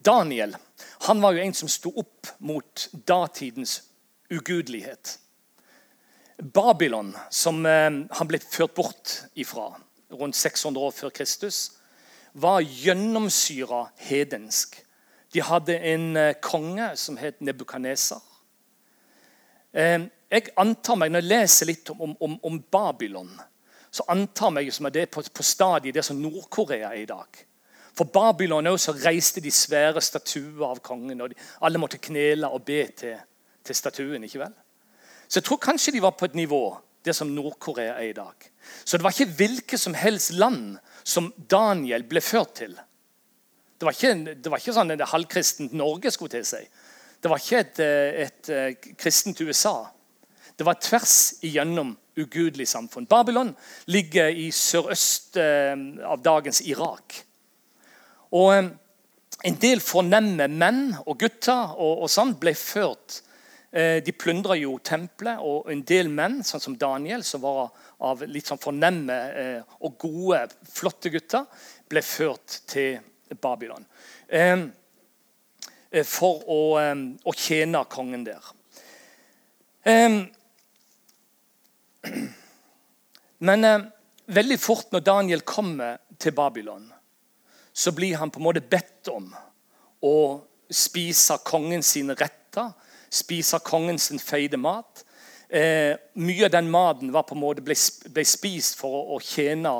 Daniel 0.00 0.56
han 1.02 1.20
var 1.20 1.34
jo 1.34 1.42
en 1.42 1.54
som 1.54 1.68
sto 1.68 1.92
opp 1.98 2.30
mot 2.38 2.86
datidens 2.92 3.82
ugudelighet. 4.30 5.18
Babylon, 6.38 7.12
som 7.30 7.60
um, 7.66 8.02
han 8.10 8.30
ble 8.30 8.40
ført 8.40 8.74
bort 8.78 9.14
ifra 9.34 9.68
rundt 10.14 10.38
600 10.38 10.86
år 10.86 10.94
før 10.94 11.14
Kristus, 11.14 11.64
var 12.32 12.60
gjennomsyra 12.60 13.86
hedensk. 13.96 14.78
De 15.32 15.42
hadde 15.42 15.78
en 15.78 16.16
eh, 16.16 16.34
konge 16.40 16.92
som 16.96 17.16
het 17.16 17.40
Nebukaneser. 17.40 18.20
Eh, 19.72 20.00
jeg 20.32 20.52
antar 20.56 20.96
meg, 20.96 21.12
Når 21.12 21.20
jeg 21.20 21.28
leser 21.28 21.66
litt 21.66 21.90
om, 21.90 22.16
om, 22.20 22.38
om 22.42 22.60
Babylon, 22.62 23.32
så 23.90 24.04
antar 24.08 24.60
jeg 24.60 24.72
som 24.72 24.86
at 24.88 24.94
det 24.94 25.02
er 25.02 25.12
på, 25.12 25.22
på 25.22 25.44
stadiet 25.44 25.94
det 25.94 26.04
som 26.04 26.16
Nord-Korea 26.16 26.92
er 26.92 27.02
i 27.02 27.08
dag. 27.08 27.42
For 27.92 28.08
Babylon 28.08 28.66
også 28.66 28.94
reiste 29.04 29.40
de 29.44 29.50
svære 29.52 30.00
statuer 30.00 30.64
av 30.70 30.80
kongen. 30.80 31.20
og 31.20 31.30
de, 31.30 31.36
Alle 31.60 31.78
måtte 31.78 32.00
knele 32.00 32.48
og 32.48 32.64
be 32.64 32.86
til, 32.96 33.18
til 33.64 33.76
statuen. 33.76 34.24
ikke 34.24 34.38
vel? 34.38 34.54
Så 35.28 35.40
jeg 35.40 35.44
tror 35.44 35.56
kanskje 35.56 35.92
de 35.92 36.02
var 36.02 36.16
på 36.16 36.24
et 36.24 36.34
nivå 36.34 36.64
det 37.02 37.14
som 37.16 37.30
Nord-Korea 37.34 37.96
er 37.98 38.10
i 38.10 38.16
dag. 38.16 38.48
Så 38.84 38.96
det 38.96 39.04
var 39.04 39.14
ikke 39.14 39.36
hvilket 39.38 39.80
som 39.80 39.94
helst 39.98 40.34
land 40.38 40.76
som 41.02 41.32
Daniel 41.50 42.04
ble 42.06 42.22
ført 42.22 42.54
til. 42.62 42.76
Det 43.78 43.88
var 43.88 43.96
ikke, 43.96 44.34
det 44.38 44.50
var 44.52 44.62
ikke 44.62 44.74
sånn 44.76 44.94
et 44.94 45.08
halvkristent 45.10 45.74
Norge 45.74 46.12
skulle 46.14 46.36
til 46.36 46.46
seg. 46.46 46.68
Det 47.22 47.30
var 47.30 47.42
ikke 47.42 47.62
et, 47.64 47.80
et, 47.82 48.52
et 48.54 48.86
kristent 48.98 49.42
USA. 49.42 49.88
Det 50.58 50.66
var 50.66 50.78
tvers 50.82 51.42
igjennom 51.42 51.96
ugudelig 52.18 52.68
samfunn. 52.68 53.08
Babylon 53.10 53.54
ligger 53.90 54.28
i 54.28 54.50
sørøst 54.54 55.38
eh, 55.40 55.74
av 56.06 56.22
dagens 56.22 56.62
Irak. 56.66 57.18
Og 58.36 58.54
eh, 58.54 58.70
En 59.42 59.56
del 59.58 59.80
fornemme 59.82 60.46
menn 60.46 60.92
og 61.02 61.16
gutter 61.18 61.72
og, 61.72 62.04
og 62.04 62.10
sånn 62.12 62.36
ble 62.38 62.52
ført. 62.54 63.16
Eh, 63.16 63.31
de 63.72 64.12
plyndra 64.12 64.56
jo 64.60 64.74
tempelet, 64.84 65.40
og 65.40 65.70
en 65.72 65.80
del 65.88 66.10
menn, 66.12 66.42
sånn 66.44 66.60
som 66.60 66.74
Daniel, 66.76 67.22
som 67.24 67.40
var 67.40 67.70
av 68.04 68.20
litt 68.28 68.50
sånn 68.50 68.60
fornemme 68.60 69.16
eh, 69.40 69.76
og 69.80 69.94
gode, 70.02 70.42
flotte 70.68 71.08
gutter, 71.14 71.46
ble 71.88 72.02
ført 72.04 72.58
til 72.68 73.00
Babylon. 73.40 73.86
For 76.08 76.44
å, 76.48 76.60
å 76.80 77.34
tjene 77.36 77.82
kongen 77.92 78.24
der. 78.24 78.52
Men 83.48 83.66
veldig 84.26 84.58
fort 84.60 84.92
når 84.92 85.04
Daniel 85.04 85.44
kommer 85.48 85.98
til 86.20 86.34
Babylon, 86.36 86.86
så 87.72 87.92
blir 87.92 88.16
han 88.16 88.30
på 88.30 88.40
en 88.40 88.46
måte 88.46 88.64
bedt 88.64 89.08
om 89.12 89.30
å 90.04 90.16
spise 90.72 91.38
kongen 91.44 91.84
sine 91.84 92.16
retter, 92.18 92.72
spise 93.12 93.60
kongen 93.64 93.98
sin 94.00 94.20
feide 94.22 94.56
mat. 94.60 95.04
Eh, 95.48 95.96
mye 96.14 96.46
av 96.46 96.54
den 96.54 96.70
maten 96.72 97.12
var 97.12 97.26
på 97.28 97.36
en 97.36 97.42
måte 97.42 97.64
ble, 97.64 97.76
ble 98.08 98.24
spist 98.24 98.78
for 98.80 98.96
å, 98.96 99.02
å 99.16 99.20
tjene 99.20 99.74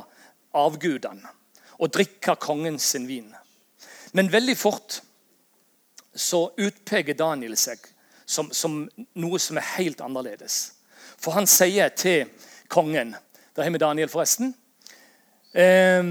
avgudene 0.52 1.32
og 1.80 1.94
drikke 1.94 2.36
kongen 2.40 2.76
sin 2.78 3.08
vin. 3.08 3.30
Men 4.12 4.28
veldig 4.30 4.56
fort 4.60 5.00
så 6.12 6.44
utpeker 6.60 7.16
Daniel 7.16 7.56
seg 7.56 7.80
som, 8.28 8.50
som, 8.52 8.82
noe 9.16 9.40
som 9.40 9.58
er 9.58 9.70
helt 9.78 10.04
annerledes. 10.04 10.74
For 11.16 11.32
han 11.34 11.48
sier 11.48 11.92
til 11.96 12.28
kongen 12.72 13.16
Der 13.52 13.66
har 13.66 13.72
vi 13.72 13.80
Daniel, 13.80 14.08
forresten. 14.08 14.54
Eh, 15.52 16.04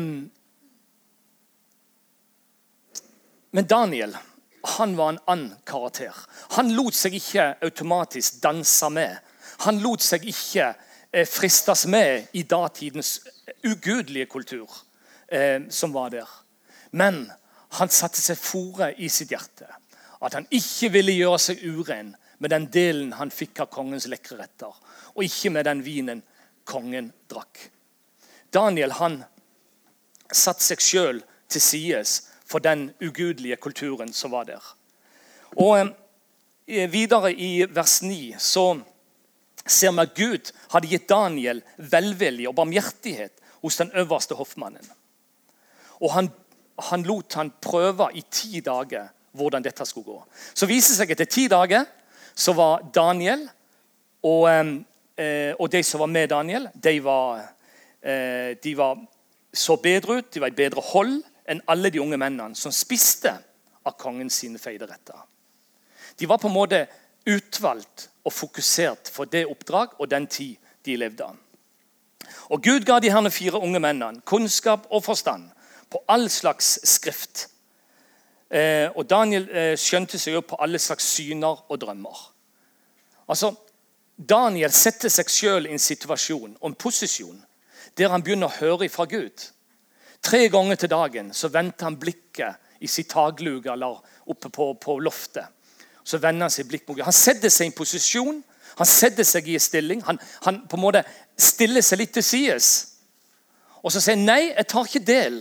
Men 3.51 3.67
Daniel 3.67 4.17
han 4.63 4.95
var 4.97 5.09
en 5.09 5.19
annen 5.25 5.55
karakter. 5.65 6.15
Han 6.57 6.73
lot 6.75 6.95
seg 6.97 7.15
ikke 7.17 7.55
automatisk 7.65 8.41
danse 8.43 8.89
med. 8.93 9.17
Han 9.65 9.81
lot 9.81 10.03
seg 10.05 10.25
ikke 10.29 10.71
eh, 11.11 11.27
fristes 11.27 11.85
med 11.89 12.31
i 12.37 12.43
datidens 12.43 13.19
ugudelige 13.63 14.29
kultur 14.31 14.69
eh, 15.27 15.61
som 15.69 15.93
var 15.93 16.09
der. 16.13 16.29
Men 16.91 17.25
han 17.79 17.89
satte 17.89 18.21
seg 18.21 18.39
fore 18.39 18.91
i 18.97 19.09
sitt 19.09 19.31
hjerte 19.31 19.69
at 20.21 20.35
han 20.37 20.45
ikke 20.53 20.91
ville 20.93 21.15
gjøre 21.17 21.39
seg 21.41 21.63
uren 21.65 22.13
med 22.41 22.53
den 22.53 22.67
delen 22.73 23.13
han 23.17 23.33
fikk 23.33 23.63
av 23.63 23.69
kongens 23.73 24.07
lekre 24.09 24.37
retter, 24.39 24.73
og 25.13 25.23
ikke 25.25 25.51
med 25.53 25.65
den 25.65 25.81
vinen 25.85 26.21
kongen 26.65 27.11
drakk. 27.29 27.69
Daniel 28.53 28.93
han 28.97 29.19
satte 30.31 30.63
seg 30.65 30.83
sjøl 30.83 31.21
til 31.51 31.63
sides 31.63 32.15
for 32.51 32.63
den 32.63 32.89
ugudelige 33.01 33.59
kulturen 33.61 34.13
som 34.13 34.33
var 34.35 34.49
der. 34.49 34.63
Og 35.55 35.79
eh, 36.67 36.87
Videre 36.91 37.33
i 37.33 37.65
vers 37.67 38.01
9 38.03 38.35
så 38.39 38.65
ser 39.65 39.91
vi 39.91 40.03
at 40.03 40.15
Gud 40.17 40.51
hadde 40.73 40.91
gitt 40.91 41.09
Daniel 41.09 41.61
velvilje 41.77 42.49
og 42.49 42.57
barmhjertighet 42.57 43.41
hos 43.61 43.77
den 43.77 43.91
øverste 43.95 44.35
hoffmannen. 44.35 44.85
Og 46.01 46.13
han, 46.15 46.29
han 46.91 47.03
lot 47.05 47.33
han 47.37 47.51
prøve 47.61 48.09
i 48.17 48.23
ti 48.31 48.61
dager 48.65 49.11
hvordan 49.37 49.63
dette 49.63 49.85
skulle 49.85 50.05
gå. 50.11 50.21
Så 50.53 50.67
viser 50.67 50.93
det 50.93 50.99
seg 51.01 51.13
etter 51.13 51.29
ti 51.29 51.47
dager 51.51 51.85
så 52.35 52.55
var 52.55 52.85
Daniel 52.95 53.43
og, 54.23 54.47
eh, 54.49 55.53
og 55.57 55.71
de 55.71 55.81
som 55.83 56.03
var 56.03 56.11
med 56.11 56.29
Daniel, 56.31 56.69
de 56.73 56.99
var, 57.03 57.41
eh, 58.01 58.57
de 58.63 58.75
var 58.77 58.99
så 59.53 59.75
bedre 59.75 60.19
ut, 60.21 60.33
de 60.33 60.41
var 60.41 60.47
i 60.51 60.57
bedre 60.57 60.81
hold 60.91 61.21
enn 61.51 61.61
alle 61.67 61.91
de 61.91 61.99
unge 62.01 62.17
mennene 62.17 62.55
som 62.55 62.73
spiste 62.73 63.33
av 63.83 63.97
kongens 63.99 64.39
sine 64.43 64.61
feideretter. 64.61 65.19
De 66.17 66.27
var 66.29 66.39
på 66.41 66.47
en 66.47 66.55
måte 66.55 66.85
utvalgt 67.27 68.09
og 68.25 68.33
fokusert 68.33 69.09
for 69.13 69.29
det 69.29 69.45
oppdrag 69.49 69.97
og 69.99 70.09
den 70.09 70.27
tid 70.27 70.57
de 70.85 70.97
levde. 70.97 71.27
Og 72.49 72.61
Gud 72.63 72.85
ga 72.85 72.99
de 72.99 73.11
herne 73.11 73.31
fire 73.33 73.59
unge 73.59 73.79
mennene 73.79 74.21
kunnskap 74.25 74.87
og 74.89 75.03
forstand 75.03 75.49
på 75.91 76.03
all 76.07 76.29
slags 76.29 76.79
skrift. 76.87 77.47
Eh, 78.49 78.89
og 78.95 79.07
Daniel 79.09 79.47
eh, 79.49 79.75
skjønte 79.79 80.19
seg 80.19 80.35
jo 80.35 80.43
på 80.45 80.59
alle 80.59 80.79
slags 80.79 81.07
syner 81.15 81.63
og 81.71 81.79
drømmer. 81.81 82.17
Altså, 83.31 83.53
Daniel 84.17 84.73
setter 84.75 85.09
seg 85.09 85.29
sjøl 85.31 85.67
i 85.67 85.73
en 85.75 85.81
situasjon 85.81 86.57
og 86.59 86.67
en 86.69 86.75
posisjon 86.77 87.39
der 87.97 88.11
han 88.11 88.23
begynner 88.23 88.51
å 88.51 88.59
høre 88.59 88.89
fra 88.91 89.05
Gud. 89.09 89.47
Tre 90.21 90.45
ganger 90.53 90.77
til 90.77 90.91
dagen 90.91 91.31
så 91.33 91.49
vendte 91.49 91.87
han 91.87 91.97
blikket 91.99 92.81
i 92.81 92.89
sitt 92.89 93.09
takluke 93.13 93.71
eller 93.73 93.97
oppe 94.29 94.49
på, 94.53 94.73
på, 94.81 94.99
loftet. 94.99 95.45
Så 96.03 96.17
vender 96.17 96.45
Han 96.45 96.53
sitt 96.53 96.69
blikk 96.69 96.87
mot. 96.87 97.01
Han 97.05 97.13
setter 97.13 97.49
seg 97.49 97.67
i 97.67 97.71
en 97.71 97.77
posisjon, 97.77 98.43
han 98.77 98.87
setter 98.87 99.25
seg 99.27 99.47
i 99.47 99.57
en 99.57 99.63
stilling. 99.63 100.01
Han, 100.07 100.19
han 100.45 100.61
på 100.69 100.77
en 100.77 100.83
måte 100.85 101.03
stiller 101.37 101.83
seg 101.85 102.01
litt 102.01 102.13
til 102.15 102.25
sides. 102.25 102.69
Og 103.81 103.93
så 103.93 104.01
sier 104.01 104.17
han 104.17 104.25
nei, 104.25 104.41
jeg 104.49 104.69
tar 104.69 104.87
ikke 104.87 105.05
del 105.05 105.39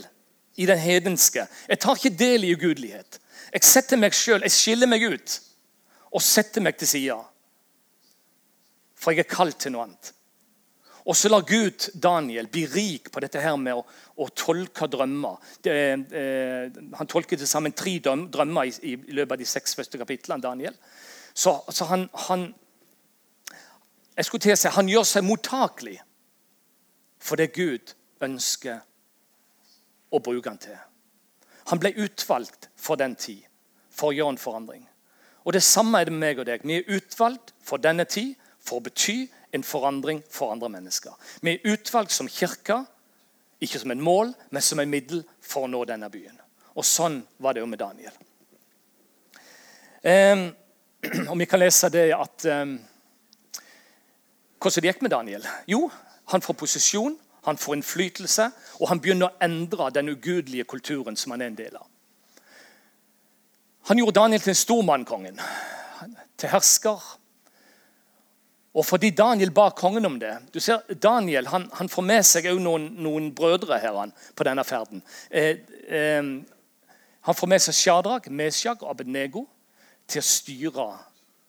i 0.61 0.67
den 0.69 0.81
hedenske. 0.81 1.45
Jeg 1.69 1.81
tar 1.81 1.97
ikke 1.97 2.17
del 2.17 2.45
i 2.45 2.53
ugudelighet. 2.55 3.19
Jeg 3.53 3.67
setter 3.67 3.99
meg 3.99 4.15
selv, 4.15 4.45
jeg 4.45 4.55
skiller 4.55 4.89
meg 4.89 5.05
ut 5.05 5.37
og 6.11 6.23
setter 6.23 6.63
meg 6.63 6.77
til 6.79 6.89
sida. 6.91 7.19
For 8.99 9.15
jeg 9.15 9.25
er 9.25 9.31
kalt 9.31 9.61
til 9.63 9.73
noe 9.73 9.87
annet. 9.87 10.11
Og 11.05 11.17
så 11.17 11.31
lar 11.31 11.45
Gud 11.47 11.87
Daniel 11.97 12.47
bli 12.51 12.65
rik 12.69 13.09
på 13.13 13.21
dette 13.23 13.41
her 13.41 13.55
med 13.57 13.79
å, 13.79 13.81
å 14.21 14.27
tolke 14.37 14.85
drømmer. 14.91 15.39
Det, 15.63 15.73
eh, 16.17 16.81
han 16.97 17.09
tolker 17.09 17.39
til 17.39 17.49
sammen 17.49 17.73
tre 17.73 17.95
drømmer 18.03 18.69
i, 18.69 18.93
i, 18.93 19.15
løpet 19.17 19.33
av 19.33 19.41
de 19.41 19.49
seks 19.49 19.75
første 19.77 19.97
kapitlene. 20.01 20.43
Daniel. 20.43 20.77
Så, 21.33 21.55
så 21.69 21.87
han, 21.89 22.05
han, 22.27 22.45
jeg 24.17 24.27
skulle 24.27 24.45
til 24.45 24.53
å 24.53 24.59
si, 24.61 24.75
han 24.75 24.91
gjør 24.91 25.07
seg 25.07 25.25
mottakelig 25.25 25.97
for 27.21 27.41
det 27.41 27.51
Gud 27.55 27.95
ønsker 28.21 28.81
å 30.11 30.21
bruke 30.21 30.49
han 30.49 30.61
til. 30.61 30.77
Han 31.71 31.81
ble 31.81 31.93
utvalgt 32.03 32.69
for 32.75 32.99
den 32.99 33.15
tid, 33.15 33.45
for 33.89 34.11
å 34.11 34.15
gjøre 34.15 34.35
en 34.35 34.41
forandring. 34.41 34.87
Og 35.45 35.53
Det 35.53 35.63
samme 35.65 35.99
er 35.99 36.05
det 36.05 36.13
med 36.13 36.21
meg 36.21 36.39
og 36.41 36.45
deg. 36.45 36.65
Vi 36.65 36.77
er 36.77 36.97
utvalgt 36.97 37.53
for 37.65 37.81
denne 37.81 38.05
tid 38.05 38.35
for 38.61 38.77
å 38.77 38.85
bety 38.85 39.23
en 39.53 39.63
forandring 39.63 40.23
for 40.29 40.51
andre 40.53 40.69
mennesker. 40.69 41.15
Vi 41.41 41.55
er 41.55 41.73
utvalgt 41.73 42.11
som 42.11 42.29
kirke, 42.29 42.83
ikke 43.61 43.79
som 43.79 43.91
en 43.91 44.01
mål, 44.01 44.33
men 44.49 44.61
som 44.61 44.79
en 44.79 44.89
middel 44.89 45.23
for 45.41 45.67
å 45.67 45.71
nå 45.71 45.83
denne 45.85 46.09
byen. 46.09 46.37
Og 46.75 46.87
Sånn 46.87 47.19
var 47.37 47.53
det 47.53 47.63
jo 47.63 47.69
med 47.69 47.81
Daniel. 47.83 48.13
Um, 50.01 50.47
og 51.29 51.35
Vi 51.37 51.45
kan 51.45 51.59
lese 51.61 51.89
det 51.93 52.07
at 52.15 52.45
um, 52.49 52.71
hvordan 54.57 54.81
det 54.81 54.89
gikk 54.89 55.03
med 55.05 55.11
Daniel? 55.13 55.45
Jo, 55.69 55.91
han 56.33 56.41
får 56.41 56.57
posisjon, 56.57 57.13
han 57.45 57.57
får 57.57 57.75
innflytelse, 57.75 58.47
og 58.81 58.89
han 58.89 59.01
begynner 59.01 59.29
å 59.29 59.45
endre 59.45 59.91
den 59.93 60.09
ugudelige 60.09 60.65
kulturen 60.69 61.17
som 61.17 61.35
han 61.35 61.41
er 61.41 61.51
en 61.51 61.57
del 61.57 61.77
av. 61.77 61.85
Han 63.89 64.01
gjorde 64.01 64.19
Daniel 64.19 64.41
til 64.41 64.53
en 64.53 64.59
stormann, 64.59 65.05
kongen. 65.05 65.41
Til 66.37 66.49
hersker. 66.49 67.01
Og 68.73 68.85
fordi 68.87 69.09
Daniel 69.11 69.51
ba 69.51 69.67
kongen 69.75 70.07
om 70.07 70.15
det 70.19 70.31
du 70.53 70.59
ser, 70.63 70.79
Daniel 70.95 71.49
han, 71.51 71.67
han 71.75 71.89
får 71.91 72.05
med 72.07 72.23
seg 72.23 72.47
noen, 72.63 72.87
noen, 73.03 73.31
brødre 73.35 73.79
her 73.83 73.97
han, 73.97 74.13
på 74.35 74.47
denne 74.47 74.63
ferden. 74.63 75.03
Eh, 75.29 75.57
eh, 75.91 76.29
han 77.21 77.37
får 77.37 77.51
med 77.51 77.61
seg 77.61 77.75
Shadrach, 77.75 78.29
Meshach 78.31 78.85
og 78.85 78.93
Abednego 78.93 79.45
til 80.07 80.23
å 80.23 80.25
styre 80.25 80.87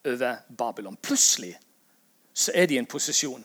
over 0.04 0.42
Babylon. 0.48 0.98
Plutselig 0.98 1.54
så 2.34 2.52
er 2.54 2.66
de 2.66 2.76
i 2.76 2.82
en 2.82 2.90
posisjon 2.90 3.44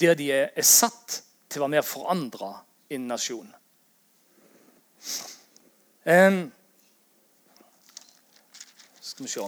der 0.00 0.16
de 0.18 0.32
er, 0.34 0.48
er 0.56 0.66
satt 0.66 1.20
til 1.46 1.60
å 1.60 1.66
være 1.66 1.76
med 1.76 1.82
å 1.84 1.86
forandre 1.86 2.48
en 2.90 3.04
nasjon. 3.06 3.50
Um, 6.02 6.40
skal 8.98 9.28
vi 9.28 9.30
se 9.30 9.46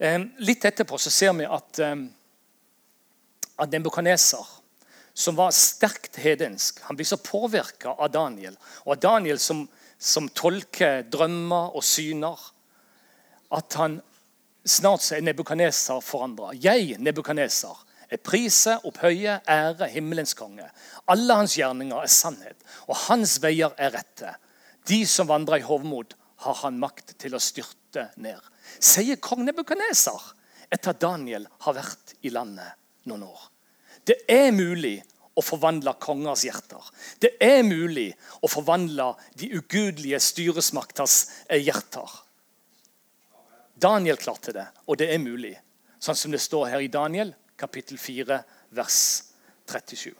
Litt 0.00 0.64
etterpå 0.64 0.96
så 0.98 1.10
ser 1.12 1.34
vi 1.36 1.44
at, 1.44 1.80
at 3.60 3.74
Nebukadneser, 3.74 4.46
som 5.12 5.36
var 5.36 5.52
sterkt 5.52 6.16
hedensk, 6.22 6.80
han 6.86 6.96
blir 6.96 7.08
så 7.08 7.18
påvirka 7.20 7.92
av 7.92 8.08
Daniel. 8.14 8.56
Og 8.88 8.96
Daniel 9.02 9.40
som, 9.42 9.66
som 10.00 10.30
tolker 10.32 11.02
drømmer 11.12 11.76
og 11.76 11.84
syner 11.84 12.40
at 13.52 13.76
han 13.76 13.98
snart 14.64 15.04
så 15.04 15.16
er 15.18 15.24
Nebukaneser 15.26 16.00
forandra. 16.04 16.52
Jeg, 16.54 16.96
Nebukaneser, 17.02 17.76
er 18.10 18.22
priset, 18.24 18.82
opphøye, 18.86 19.38
ære, 19.48 19.88
himmelens 19.92 20.34
konge. 20.38 20.66
Alle 21.10 21.36
hans 21.42 21.56
gjerninger 21.58 22.00
er 22.00 22.10
sannhet, 22.10 22.64
og 22.88 22.96
hans 23.06 23.36
veier 23.42 23.74
er 23.78 23.94
rette. 23.94 24.34
De 24.88 25.04
som 25.06 25.28
vandrer 25.30 25.60
i 25.60 25.66
hovmod, 25.66 26.16
har 26.40 26.56
han 26.62 26.80
makt 26.80 27.14
til 27.20 27.36
å 27.36 27.42
styrte 27.42 28.08
ned. 28.16 28.40
Sier 28.78 29.18
kong 29.22 29.44
Nebukadneser 29.46 30.20
etter 30.70 30.92
at 30.92 31.00
Daniel 31.02 31.48
har 31.64 31.76
vært 31.76 32.14
i 32.22 32.32
landet 32.32 32.76
noen 33.10 33.26
år. 33.26 33.46
Det 34.06 34.22
er 34.30 34.52
mulig 34.54 34.98
å 35.38 35.42
forvandle 35.44 35.94
kongers 36.02 36.44
hjerter. 36.46 36.84
Det 37.22 37.34
er 37.42 37.62
mulig 37.66 38.10
å 38.42 38.50
forvandle 38.50 39.12
de 39.38 39.50
ugudelige 39.56 40.20
styresmakters 40.22 41.22
hjerter. 41.50 42.10
Daniel 43.80 44.18
klarte 44.20 44.52
det, 44.52 44.66
og 44.86 44.98
det 45.00 45.08
er 45.12 45.22
mulig. 45.22 45.54
Sånn 46.00 46.18
som 46.18 46.32
det 46.32 46.42
står 46.42 46.68
her 46.74 46.84
i 46.84 46.92
Daniel, 46.92 47.32
kapittel 47.60 47.98
4, 48.00 48.40
vers 48.76 49.00
37. 49.70 50.12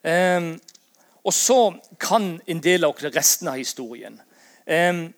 Um, 0.00 0.54
og 1.20 1.34
så 1.36 1.58
kan 2.00 2.38
en 2.48 2.62
del 2.64 2.86
av 2.88 3.00
resten 3.12 3.50
av 3.52 3.60
historien. 3.60 4.16
Um, 4.64 5.10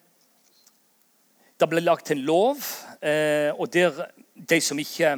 det 1.63 1.71
ble 1.71 1.83
lagt 1.85 2.11
en 2.11 2.23
lov, 2.27 2.59
uh, 2.59 3.51
og 3.55 3.69
der 3.71 4.09
de 4.35 4.59
som 4.61 4.79
ikke 4.83 5.15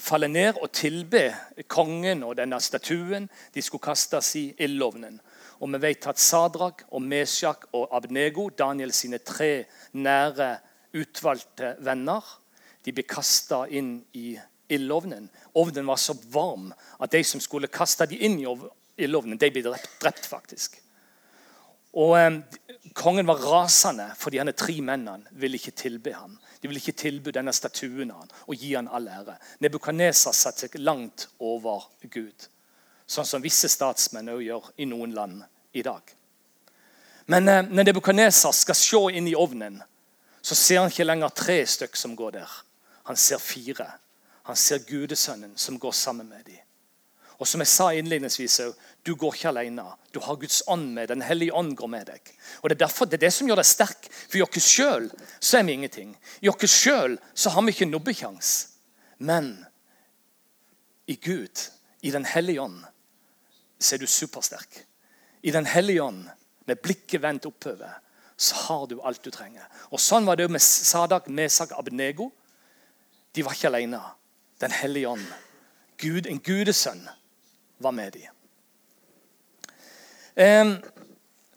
faller 0.00 0.30
ned 0.32 0.56
og 0.62 0.70
tilber 0.72 1.34
kongen 1.68 2.22
og 2.24 2.38
denne 2.38 2.56
statuen, 2.64 3.28
de 3.52 3.62
skulle 3.62 3.84
kastes 3.84 4.30
i 4.40 4.46
ildovnen. 4.64 5.18
Og 5.60 5.70
vi 5.74 5.80
vet 5.84 6.08
at 6.10 6.18
Sadrak 6.18 6.86
og 6.90 7.04
Meshak 7.04 7.68
og 7.76 7.92
Abnego, 7.94 8.48
Daniel 8.48 8.92
sine 8.96 9.20
tre 9.20 9.66
nære, 9.92 10.56
utvalgte 10.96 11.76
venner, 11.84 12.24
de 12.84 12.92
ble 12.92 13.04
kasta 13.08 13.62
inn 13.70 13.94
i 14.18 14.32
ildovnen. 14.72 15.28
Ovnen 15.60 15.86
var 15.86 16.00
så 16.00 16.16
varm 16.32 16.72
at 16.72 17.12
de 17.12 17.22
som 17.24 17.40
skulle 17.40 17.70
kaste 17.72 18.08
dem 18.10 18.24
inn 18.26 18.40
i 18.40 18.48
ildovnen, 19.04 19.38
de 19.38 19.52
ble 19.52 19.64
drept, 19.68 20.00
drept 20.02 20.26
faktisk. 20.28 20.81
Og 21.92 22.16
Kongen 22.94 23.26
var 23.26 23.40
rasende 23.40 24.10
fordi 24.18 24.40
han 24.40 24.52
tre 24.56 24.74
mennene 24.84 25.28
ville 25.40 25.56
ikke 25.56 25.74
tilbe 25.76 26.12
ham. 26.12 26.38
De 26.60 26.68
ville 26.68 26.80
ikke 26.80 26.96
tilby 26.98 27.32
denne 27.34 27.52
statuen 27.52 28.12
han, 28.12 28.30
og 28.46 28.54
gi 28.56 28.74
ham 28.74 28.88
all 28.92 29.08
ære. 29.08 29.36
Nebukaneser 29.64 30.34
satte 30.36 30.66
seg 30.66 30.76
langt 30.80 31.26
over 31.40 31.88
Gud, 32.12 32.48
sånn 33.06 33.26
som 33.26 33.42
visse 33.42 33.70
statsmenn 33.72 34.30
også 34.30 34.44
gjør 34.46 34.68
i 34.76 34.88
noen 34.90 35.14
land 35.16 35.40
i 35.72 35.82
dag. 35.82 36.02
Men 37.26 37.48
når 37.48 37.88
Nebukaneser 37.88 38.54
skal 38.54 38.78
se 38.78 39.02
inn 39.16 39.30
i 39.30 39.36
ovnen, 39.38 39.80
så 40.42 40.54
ser 40.58 40.82
han 40.82 40.90
ikke 40.90 41.06
lenger 41.06 41.34
tre 41.34 41.58
stykker 41.66 41.98
som 41.98 42.16
går 42.18 42.38
der. 42.40 42.54
Han 43.08 43.18
ser 43.18 43.42
fire. 43.42 43.88
Han 44.50 44.58
ser 44.58 44.82
gudesønnen 44.86 45.54
som 45.56 45.78
går 45.78 45.94
sammen 45.94 46.28
med 46.28 46.44
dem. 46.46 46.62
Og 47.38 47.48
som 47.48 47.62
jeg 47.62 47.70
sa 47.70 47.88
innledningsvis, 47.94 48.60
du 49.06 49.14
går 49.18 49.36
ikke 49.36 49.50
alene. 49.50 49.84
Du 50.14 50.20
har 50.20 50.36
Guds 50.36 50.62
ånd 50.66 50.92
med 50.94 51.08
Den 51.08 51.22
hellige 51.22 51.54
ånd 51.54 51.74
går 51.76 51.88
med 51.88 52.06
deg. 52.06 52.32
Og 52.62 52.68
Det 52.68 52.76
er 52.76 52.84
derfor 52.84 53.06
det 53.06 53.18
er 53.18 53.26
det 53.26 53.32
som 53.32 53.48
gjør 53.48 53.62
deg 53.62 53.66
sterk. 53.66 54.08
For 54.28 54.38
i 54.38 54.42
oss 54.42 54.68
sjøl 54.68 55.08
er 55.08 55.64
vi 55.64 55.72
ingenting. 55.72 56.16
I 56.40 56.48
oss 56.48 56.70
sjøl 56.70 57.18
har 57.18 57.62
vi 57.62 57.74
ikke 57.74 57.90
nubbekjangs. 57.90 58.52
Men 59.18 59.66
i 61.06 61.16
Gud, 61.16 61.70
i 62.02 62.10
Den 62.10 62.24
hellige 62.24 62.60
ånd, 62.60 62.84
så 63.78 63.94
er 63.94 63.98
du 63.98 64.06
supersterk. 64.06 64.86
I 65.42 65.50
Den 65.50 65.66
hellige 65.66 66.02
ånd, 66.02 66.28
med 66.64 66.78
blikket 66.78 67.22
vendt 67.22 67.46
oppover, 67.46 67.98
så 68.36 68.54
har 68.54 68.86
du 68.86 69.00
alt 69.02 69.24
du 69.24 69.30
trenger. 69.30 69.66
Og 69.90 70.00
Sånn 70.00 70.26
var 70.26 70.38
det 70.38 70.48
med 70.50 70.62
Sadak, 70.62 71.26
Mesak, 71.28 71.72
Abnego. 71.78 72.30
De 73.34 73.42
var 73.42 73.56
ikke 73.56 73.70
alene. 73.70 74.00
Den 74.60 74.70
hellige 74.70 75.08
ånd, 75.08 75.26
Gud, 75.98 76.26
en 76.26 76.38
gudesønn, 76.38 77.02
var 77.82 77.94
med. 77.96 78.18
Eh, 80.34 80.72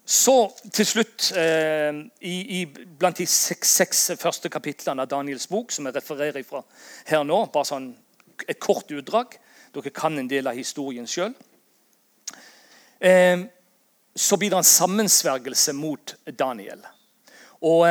så 0.06 0.36
til 0.70 0.86
slutt, 0.86 1.32
i, 1.34 2.34
i, 2.60 2.60
blant 2.66 3.18
de 3.18 3.26
seks, 3.26 3.72
seks, 3.80 4.02
første 4.20 4.50
kapitlene 4.52 5.02
av 5.02 5.10
Daniels 5.10 5.48
bok, 5.50 5.72
som 5.74 5.88
jeg 5.88 5.96
refererer 5.96 6.46
fra 6.46 6.60
her 7.08 7.24
nå, 7.26 7.40
bare 7.50 7.66
sånn 7.66 7.88
et 8.46 8.60
kort 8.62 8.92
utdrag 8.94 9.34
Dere 9.74 9.90
kan 9.90 10.14
en 10.16 10.28
del 10.30 10.46
av 10.46 10.54
historien 10.56 11.08
sjøl. 11.10 11.34
Så 14.16 14.38
blir 14.38 14.54
det 14.54 14.60
en 14.62 14.70
sammensvergelse 14.70 15.74
mot 15.76 16.14
Daniel. 16.38 16.86
Og 17.60 17.82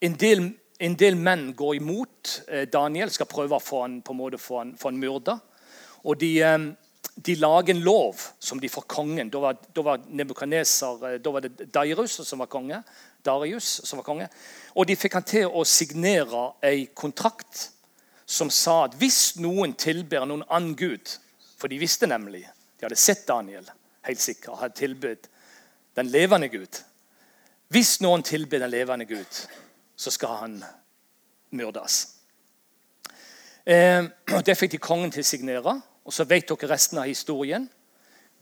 en, 0.00 0.14
del, 0.14 0.42
en, 0.78 0.96
del, 0.98 1.16
menn 1.16 1.50
går 1.56 1.78
imot 1.78 2.32
eh, 2.48 2.66
Daniel, 2.68 3.10
skal 3.12 3.28
prøve 3.30 3.56
å 3.56 3.62
få 3.62 3.82
han, 3.84 4.00
på 4.04 4.14
en 4.14 4.20
måte 4.20 4.40
få 4.40 4.60
han, 4.60 4.74
få 4.78 4.90
han 4.90 5.00
myrda. 5.00 5.38
Og 6.06 6.18
de, 6.20 6.32
de, 7.14 7.34
lager 7.34 7.74
en 7.74 7.80
lov 7.80 8.20
som 8.38 8.60
de 8.60 8.68
får 8.68 8.82
kongen. 8.90 9.30
Da 9.30 9.40
var, 9.40 9.56
da 9.74 9.82
var 9.82 9.98
Da 11.18 11.30
var 11.30 11.40
det 11.40 11.72
Dairus 11.74 12.20
som 12.26 12.38
var 12.38 12.46
konge. 12.46 12.82
Darius 13.26 13.80
som 13.84 13.96
var 13.96 14.04
konge. 14.04 14.28
Og 14.74 14.86
de 14.86 14.96
fikk 14.96 15.18
han 15.18 15.26
til 15.26 15.48
å 15.50 15.64
signere 15.66 16.50
en 16.62 16.86
kontrakt 16.94 17.70
som 18.26 18.50
sa 18.50 18.84
at 18.86 18.96
hvis 18.98 19.36
noen 19.38 19.74
tilber 19.78 20.26
noen 20.26 20.46
annen 20.48 20.74
gud 20.74 21.18
For 21.56 21.72
de 21.72 21.78
visste 21.80 22.06
nemlig, 22.06 22.42
de 22.76 22.84
hadde 22.84 22.98
sett 23.00 23.22
Daniel 23.26 23.64
helt 24.06 24.20
sikkert 24.20 24.60
hadde 24.60 24.76
tilbudt 24.76 25.28
den 25.96 26.10
levende 26.12 26.50
Gud. 26.52 26.82
Hvis 27.72 27.96
noen 28.04 28.22
tilber 28.22 28.60
den 28.60 28.70
levende 28.70 29.06
Gud, 29.08 29.38
så 29.96 30.12
skal 30.12 30.36
han 30.42 30.58
myrdes. 31.56 31.96
Eh, 33.64 34.04
det 34.44 34.58
fikk 34.58 34.76
de 34.76 34.82
kongen 34.84 35.10
til 35.10 35.24
å 35.24 35.30
signere. 35.30 35.74
Og 36.06 36.14
så 36.14 36.26
vet 36.28 36.46
dere 36.48 36.70
resten 36.70 37.00
av 37.02 37.08
historien. 37.10 37.66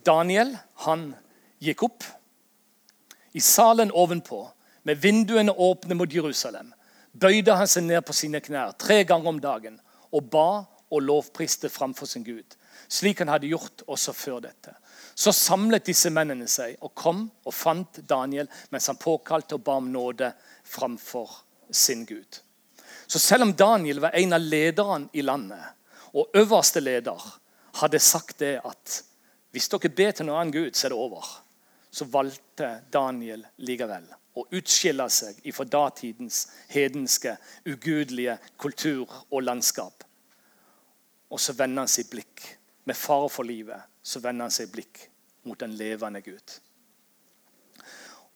Daniel 0.04 0.52
han 0.84 1.08
gikk 1.64 1.86
opp 1.86 2.04
i 3.34 3.40
salen 3.40 3.90
ovenpå, 3.90 4.44
med 4.84 5.00
vinduene 5.00 5.52
åpne 5.52 5.96
mot 5.96 6.12
Jerusalem. 6.12 6.68
Bøyde 7.12 7.56
han 7.56 7.68
seg 7.70 7.86
ned 7.86 8.04
på 8.04 8.12
sine 8.14 8.40
knær 8.44 8.74
tre 8.78 9.00
ganger 9.08 9.32
om 9.32 9.40
dagen 9.40 9.78
og 10.14 10.28
ba 10.30 10.48
og 10.92 11.02
lovpriste 11.02 11.70
framfor 11.72 12.06
sin 12.06 12.26
Gud, 12.26 12.54
slik 12.86 13.22
han 13.22 13.32
hadde 13.32 13.48
gjort 13.48 13.82
også 13.90 14.12
før 14.14 14.42
dette. 14.44 14.74
Så 15.14 15.32
samlet 15.32 15.86
disse 15.88 16.10
mennene 16.12 16.46
seg 16.50 16.76
og 16.84 16.92
kom 16.98 17.24
og 17.46 17.54
fant 17.54 18.02
Daniel 18.06 18.50
mens 18.74 18.90
han 18.90 19.00
påkalte 19.00 19.56
og 19.56 19.64
ba 19.66 19.78
om 19.80 19.88
nåde 19.94 20.30
framfor 20.68 21.32
sin 21.70 22.04
Gud. 22.06 22.42
Så 23.06 23.18
selv 23.18 23.48
om 23.48 23.54
Daniel 23.56 24.02
var 24.04 24.14
en 24.18 24.36
av 24.36 24.42
lederne 24.42 25.10
i 25.12 25.22
landet, 25.22 25.64
og 26.14 26.30
øverste 26.38 26.80
leder, 26.80 27.18
hadde 27.80 28.00
sagt 28.02 28.38
det 28.42 28.58
at 28.64 29.00
hvis 29.54 29.70
dere 29.70 29.90
ber 29.94 30.12
til 30.12 30.26
noen 30.26 30.40
annen 30.40 30.54
Gud, 30.54 30.74
så 30.74 30.88
er 30.88 30.94
det 30.94 30.98
over, 30.98 31.30
så 31.94 32.08
valgte 32.10 32.70
Daniel 32.92 33.44
likevel 33.62 34.06
å 34.34 34.46
utskille 34.50 35.06
seg 35.14 35.38
ifra 35.46 35.66
datidens 35.70 36.48
hedenske, 36.72 37.36
ugudelige 37.70 38.38
kultur 38.58 39.06
og 39.30 39.44
landskap. 39.46 40.02
Og 41.30 41.40
så 41.40 41.54
vender 41.54 41.84
han 41.84 41.90
sitt 41.90 42.10
blikk 42.10 42.42
med 42.84 42.98
fare 42.98 43.30
for 43.30 43.46
livet 43.46 43.90
så 44.04 44.20
vender 44.20 44.44
han 44.44 44.52
sitt 44.52 44.72
blikk 44.72 45.06
mot 45.48 45.58
den 45.58 45.76
levende 45.78 46.20
Gud. 46.20 46.56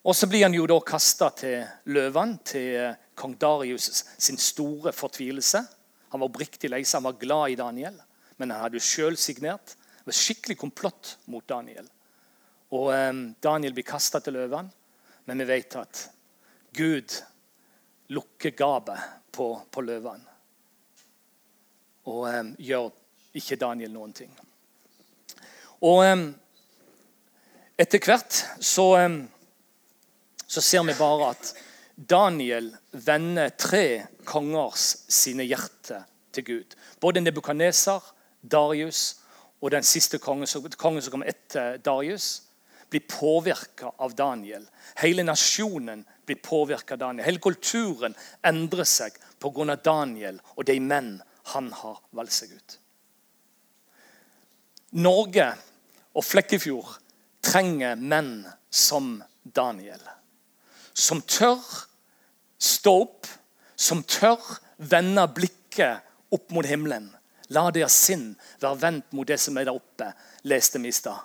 Og 0.09 0.17
så 0.17 0.29
blir 0.31 0.47
han 0.47 0.57
jo 0.57 0.65
da 0.71 0.79
kasta 0.81 1.29
til 1.37 1.65
løvene, 1.93 2.39
til 2.41 2.95
kong 3.19 3.35
Darius 3.41 4.05
sin 4.17 4.41
store 4.41 4.95
fortvilelse. 4.97 5.61
Han 6.09 6.23
var 6.23 6.31
oppriktig 6.31 6.71
lei 6.73 6.81
seg, 6.87 7.03
han 7.03 7.09
var 7.11 7.19
glad 7.21 7.53
i 7.53 7.59
Daniel, 7.61 7.99
men 8.39 8.53
han 8.55 8.65
hadde 8.65 8.79
jo 8.79 8.87
sjøl 8.87 9.19
signert. 9.21 9.75
Det 9.75 10.11
var 10.11 10.19
skikkelig 10.19 10.59
komplott 10.59 11.17
mot 11.31 11.47
Daniel. 11.49 11.89
Og 12.75 12.91
eh, 12.95 13.13
Daniel 13.45 13.77
blir 13.77 13.87
kasta 13.89 14.23
til 14.25 14.39
løvene, 14.39 14.73
men 15.29 15.43
vi 15.43 15.49
vet 15.49 15.77
at 15.77 16.05
Gud 16.77 17.15
lukker 18.15 18.55
gapet 18.57 18.99
på, 19.35 19.53
på 19.71 19.85
løvene. 19.85 20.37
Og 22.09 22.29
eh, 22.31 22.45
gjør 22.71 22.93
ikke 23.39 23.59
Daniel 23.61 23.93
noen 23.93 24.15
ting. 24.17 24.31
Og 25.85 26.03
eh, 26.07 26.23
etter 27.79 28.03
hvert 28.03 28.43
så, 28.65 28.87
eh, 28.99 29.19
så 30.47 30.65
ser 30.65 30.87
vi 30.89 30.97
bare 30.99 31.33
at 31.35 31.53
Daniel 31.99 32.71
vender 32.91 33.51
tre 33.59 33.87
kongers 34.29 34.91
sine 35.11 35.47
hjerter 35.49 36.07
til 36.35 36.47
Gud. 36.47 36.77
Både 37.03 37.23
Nebukadnesar, 37.23 38.03
Darius 38.43 39.21
og 39.61 39.73
den 39.75 39.87
siste 39.87 40.21
kongen, 40.23 40.47
kongen 40.77 41.03
som 41.03 41.17
kom 41.17 41.27
etter 41.27 41.79
Darius, 41.83 42.49
blir 42.89 43.05
påvirka 43.09 43.91
av 43.99 44.15
Daniel. 44.17 44.65
Hele 44.97 45.25
nasjonen 45.27 46.05
blir 46.27 46.39
påvirka 46.43 46.95
av 46.95 47.03
Daniel. 47.03 47.27
Hele 47.27 47.43
kulturen 47.43 48.15
endrer 48.47 48.89
seg 48.89 49.17
pga. 49.43 49.77
Daniel 49.77 50.41
og 50.57 50.65
de 50.69 50.79
menn 50.81 51.19
han 51.53 51.73
har 51.73 52.01
valgt 52.17 52.37
seg 52.37 52.55
ut. 52.55 52.79
Norge 54.97 55.51
og 56.17 56.25
Flekkefjord 56.25 56.97
trenger 57.45 57.97
menn 58.01 58.47
som 58.71 59.19
Daniel. 59.43 60.01
Som 60.95 61.21
tør 61.23 61.61
stå 62.59 62.95
opp, 63.05 63.29
som 63.77 64.03
tør 64.03 64.41
vende 64.79 65.27
blikket 65.35 66.03
opp 66.35 66.51
mot 66.53 66.67
himmelen. 66.67 67.11
La 67.55 67.71
deres 67.73 67.97
sinn 67.97 68.33
være 68.61 68.81
vendt 68.83 69.13
mot 69.17 69.29
det 69.29 69.39
som 69.41 69.57
er 69.57 69.69
der 69.69 69.77
oppe, 69.79 70.11
leste 70.45 70.81
vi 70.83 70.91
i 70.93 70.97
stad. 70.97 71.21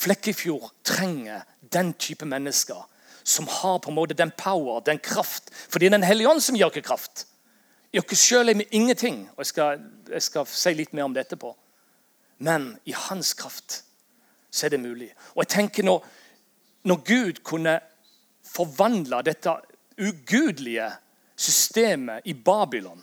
Flekkefjord 0.00 0.70
trenger 0.86 1.44
den 1.60 1.92
type 1.94 2.24
mennesker 2.24 2.86
som 3.22 3.48
har 3.48 3.78
på 3.78 3.90
en 3.90 3.98
måte 3.98 4.16
den 4.16 4.32
power, 4.36 4.80
den 4.80 4.98
kraft. 4.98 5.50
For 5.68 5.78
det 5.78 5.86
er 5.86 5.90
Den 5.90 6.02
hellige 6.02 6.28
ånd 6.28 6.40
som 6.40 6.56
gir 6.56 6.66
oss 6.66 6.86
kraft. 6.86 7.26
I 7.92 7.98
oss 7.98 8.22
sjøl 8.22 8.48
er 8.48 8.54
vi 8.54 8.68
ingenting. 8.70 9.28
og 9.36 9.38
jeg 9.38 9.46
skal, 9.46 9.80
jeg 10.10 10.22
skal 10.22 10.46
si 10.46 10.74
litt 10.74 10.92
mer 10.92 11.04
om 11.04 11.14
det 11.14 11.26
etterpå. 11.26 11.54
Men 12.38 12.78
i 12.84 12.92
hans 12.92 13.34
kraft 13.34 13.84
så 14.50 14.66
er 14.66 14.70
det 14.70 14.80
mulig. 14.80 15.12
Og 15.34 15.44
jeg 15.44 15.48
tenker 15.48 15.82
Når, 15.82 16.04
når 16.84 16.96
Gud 16.96 17.42
kunne 17.44 17.80
forvandle 18.44 19.22
dette 19.22 19.52
ugudelige 19.98 20.90
systemet 21.36 22.22
i 22.24 22.34
Babylon, 22.34 23.02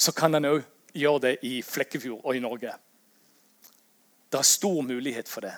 så 0.00 0.12
kan 0.16 0.32
han 0.32 0.48
òg 0.48 0.62
gjøre 0.96 1.20
det 1.26 1.34
i 1.44 1.58
Flekkefjord 1.62 2.22
og 2.24 2.36
i 2.36 2.40
Norge. 2.40 2.72
Det 4.30 4.38
er 4.38 4.46
stor 4.46 4.80
mulighet 4.86 5.28
for 5.28 5.44
det. 5.44 5.52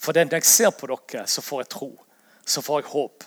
For 0.00 0.16
når 0.16 0.40
jeg 0.40 0.48
ser 0.48 0.72
på 0.74 0.88
dere, 0.90 1.26
så 1.30 1.42
får 1.44 1.62
jeg 1.62 1.70
tro. 1.76 1.90
Så 2.44 2.64
får 2.64 2.80
jeg 2.80 2.90
håp. 2.90 3.24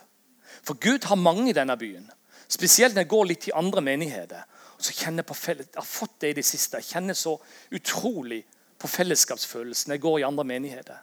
For 0.66 0.76
Gud 0.84 1.08
har 1.08 1.16
mange 1.16 1.50
i 1.50 1.56
denne 1.56 1.78
byen. 1.80 2.10
Spesielt 2.48 2.96
når 2.96 3.06
jeg 3.06 3.12
går 3.13 3.30
litt 3.30 3.48
i 3.48 3.56
andre 3.56 3.82
menigheter. 3.82 4.44
Så 4.78 4.94
kjenner 4.94 5.24
Jeg 5.24 5.30
på 5.30 5.34
felles, 5.34 5.70
jeg 5.72 5.80
har 5.80 5.90
fått 5.90 6.20
det 6.22 6.30
i 6.30 6.38
det 6.38 6.46
siste. 6.46 6.78
Jeg 6.78 6.92
kjenner 6.92 7.18
så 7.18 7.38
utrolig 7.72 8.44
på 8.78 8.88
fellesskapsfølelsen 8.88 9.90
når 9.90 9.96
jeg 9.96 10.02
går 10.04 10.20
i 10.20 10.28
andre 10.28 10.44
menigheter. 10.44 11.00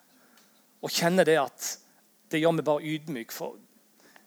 Og 0.84 0.92
kjenner 0.92 1.24
det 1.24 1.40
at 1.40 1.70
det 2.30 2.42
gjør 2.42 2.54
meg 2.58 2.68
bare 2.68 2.86
ydmyk. 2.92 3.32
For 3.32 3.56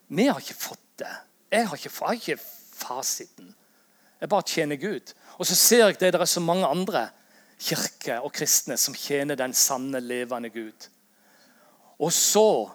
vi 0.08 0.26
har 0.26 0.42
ikke 0.42 0.58
fått 0.58 0.84
det. 1.00 1.14
Jeg 1.54 1.70
har 1.70 1.78
ikke, 1.78 1.94
jeg 1.94 2.06
har 2.06 2.20
ikke 2.20 2.40
fasiten. 2.76 3.54
Jeg 4.20 4.30
bare 4.32 4.46
tjener 4.46 4.76
Gud. 4.76 5.14
Og 5.38 5.46
så 5.46 5.54
ser 5.54 5.86
jeg 5.86 6.00
det 6.00 6.12
det 6.14 6.20
er 6.20 6.30
så 6.30 6.42
mange 6.42 6.66
andre 6.66 7.08
kirker 7.58 8.24
og 8.24 8.32
kristne 8.34 8.76
som 8.78 8.94
tjener 8.94 9.38
den 9.38 9.54
sanne, 9.54 10.00
levende 10.00 10.50
Gud. 10.50 10.88
Og 11.98 12.12
så 12.14 12.70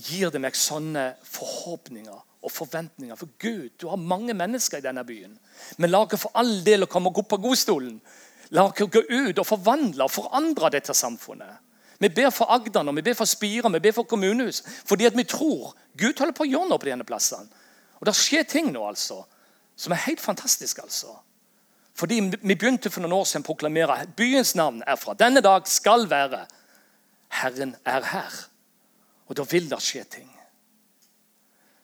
gir 0.00 0.32
det 0.32 0.40
meg 0.40 0.56
sånne 0.56 1.14
forhåpninger 1.24 2.16
og 2.40 2.52
forventninger. 2.52 3.16
For 3.16 3.28
Gud, 3.40 3.70
du 3.80 3.88
har 3.88 4.00
mange 4.00 4.34
mennesker 4.36 4.80
i 4.80 4.84
denne 4.84 5.04
byen. 5.04 5.36
Men 5.76 5.92
la 5.92 6.04
oss 6.04 6.20
for 6.20 6.36
all 6.40 6.60
del 6.64 6.84
å 6.84 6.90
komme 6.90 7.12
opp 7.12 7.28
på 7.28 7.40
godstolen. 7.40 7.98
La 8.56 8.66
oss 8.68 8.80
gå 8.80 9.02
ut 9.08 9.38
og 9.38 9.46
forvandle 9.46 10.06
og 10.06 10.12
forandre 10.12 10.72
dette 10.72 10.96
samfunnet. 10.96 11.66
Vi 12.00 12.08
ber 12.08 12.30
for 12.32 12.48
Agder, 12.48 12.88
vi 12.96 13.02
ber 13.04 13.16
for 13.16 13.28
Spira, 13.28 13.68
vi 13.68 13.80
ber 13.84 13.92
for 13.92 14.08
kommunehus. 14.08 14.62
Fordi 14.88 15.04
at 15.04 15.16
vi 15.16 15.26
tror 15.28 15.74
Gud 16.00 16.16
holder 16.16 16.36
på 16.36 16.46
å 16.46 16.48
gjøre 16.48 16.70
noe 16.70 16.80
på 16.80 16.88
denne 16.88 17.04
plassen. 17.04 17.50
Og 18.00 18.08
det 18.08 18.16
skjer 18.16 18.46
ting 18.48 18.70
nå 18.72 18.86
altså, 18.88 19.20
som 19.80 19.92
er 19.92 20.04
helt 20.04 20.20
fantastisk. 20.20 20.78
altså. 20.82 21.14
Fordi 21.94 22.20
Vi 22.42 22.54
begynte 22.54 22.90
for 22.90 23.00
noen 23.00 23.16
år 23.20 23.24
siden 23.28 23.44
å 23.44 23.48
proklamere 23.48 23.96
byens 24.16 24.54
navn 24.54 24.82
er 24.86 24.98
fra 25.00 25.14
denne 25.14 25.40
dag 25.44 25.68
skal 25.68 26.08
være 26.10 26.46
Herren 27.40 27.76
er 27.86 28.04
her. 28.12 28.36
Og 29.28 29.36
da 29.36 29.46
vil 29.46 29.70
det 29.70 29.80
skje 29.84 30.04
ting. 30.04 30.28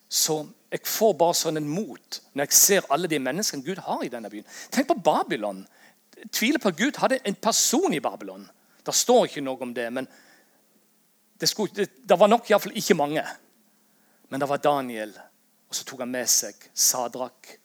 Så 0.09 0.43
jeg 0.71 0.83
får 0.87 1.15
bare 1.19 1.35
sånn 1.35 1.61
en 1.61 1.69
mot 1.69 2.21
når 2.35 2.47
jeg 2.47 2.59
ser 2.59 2.89
alle 2.91 3.09
de 3.11 3.19
menneskene 3.23 3.65
Gud 3.65 3.81
har 3.87 4.05
i 4.05 4.11
denne 4.13 4.31
byen. 4.31 4.47
Tenk 4.71 4.89
på 4.91 4.99
Babylon. 4.99 5.65
Jeg 6.17 6.31
tviler 6.33 6.63
på 6.63 6.73
at 6.73 6.79
Gud 6.79 7.01
hadde 7.01 7.21
en 7.25 7.39
person 7.39 7.95
i 7.95 8.03
Babylon. 8.03 8.47
Det 8.85 8.95
står 8.95 9.29
ikke 9.29 9.45
noe 9.47 9.63
om 9.63 9.75
det. 9.75 9.91
men 9.93 10.09
Det, 11.39 11.49
skulle, 11.49 11.73
det, 11.75 11.91
det 12.09 12.19
var 12.19 12.29
nok 12.29 12.51
iallfall 12.51 12.77
ikke 12.77 12.99
mange. 12.99 13.25
Men 14.29 14.41
det 14.41 14.49
var 14.49 14.59
Daniel, 14.59 15.13
og 15.69 15.75
så 15.75 15.85
tok 15.87 16.03
han 16.03 16.11
med 16.11 16.27
seg 16.31 16.55
Sadrak, 16.75 17.59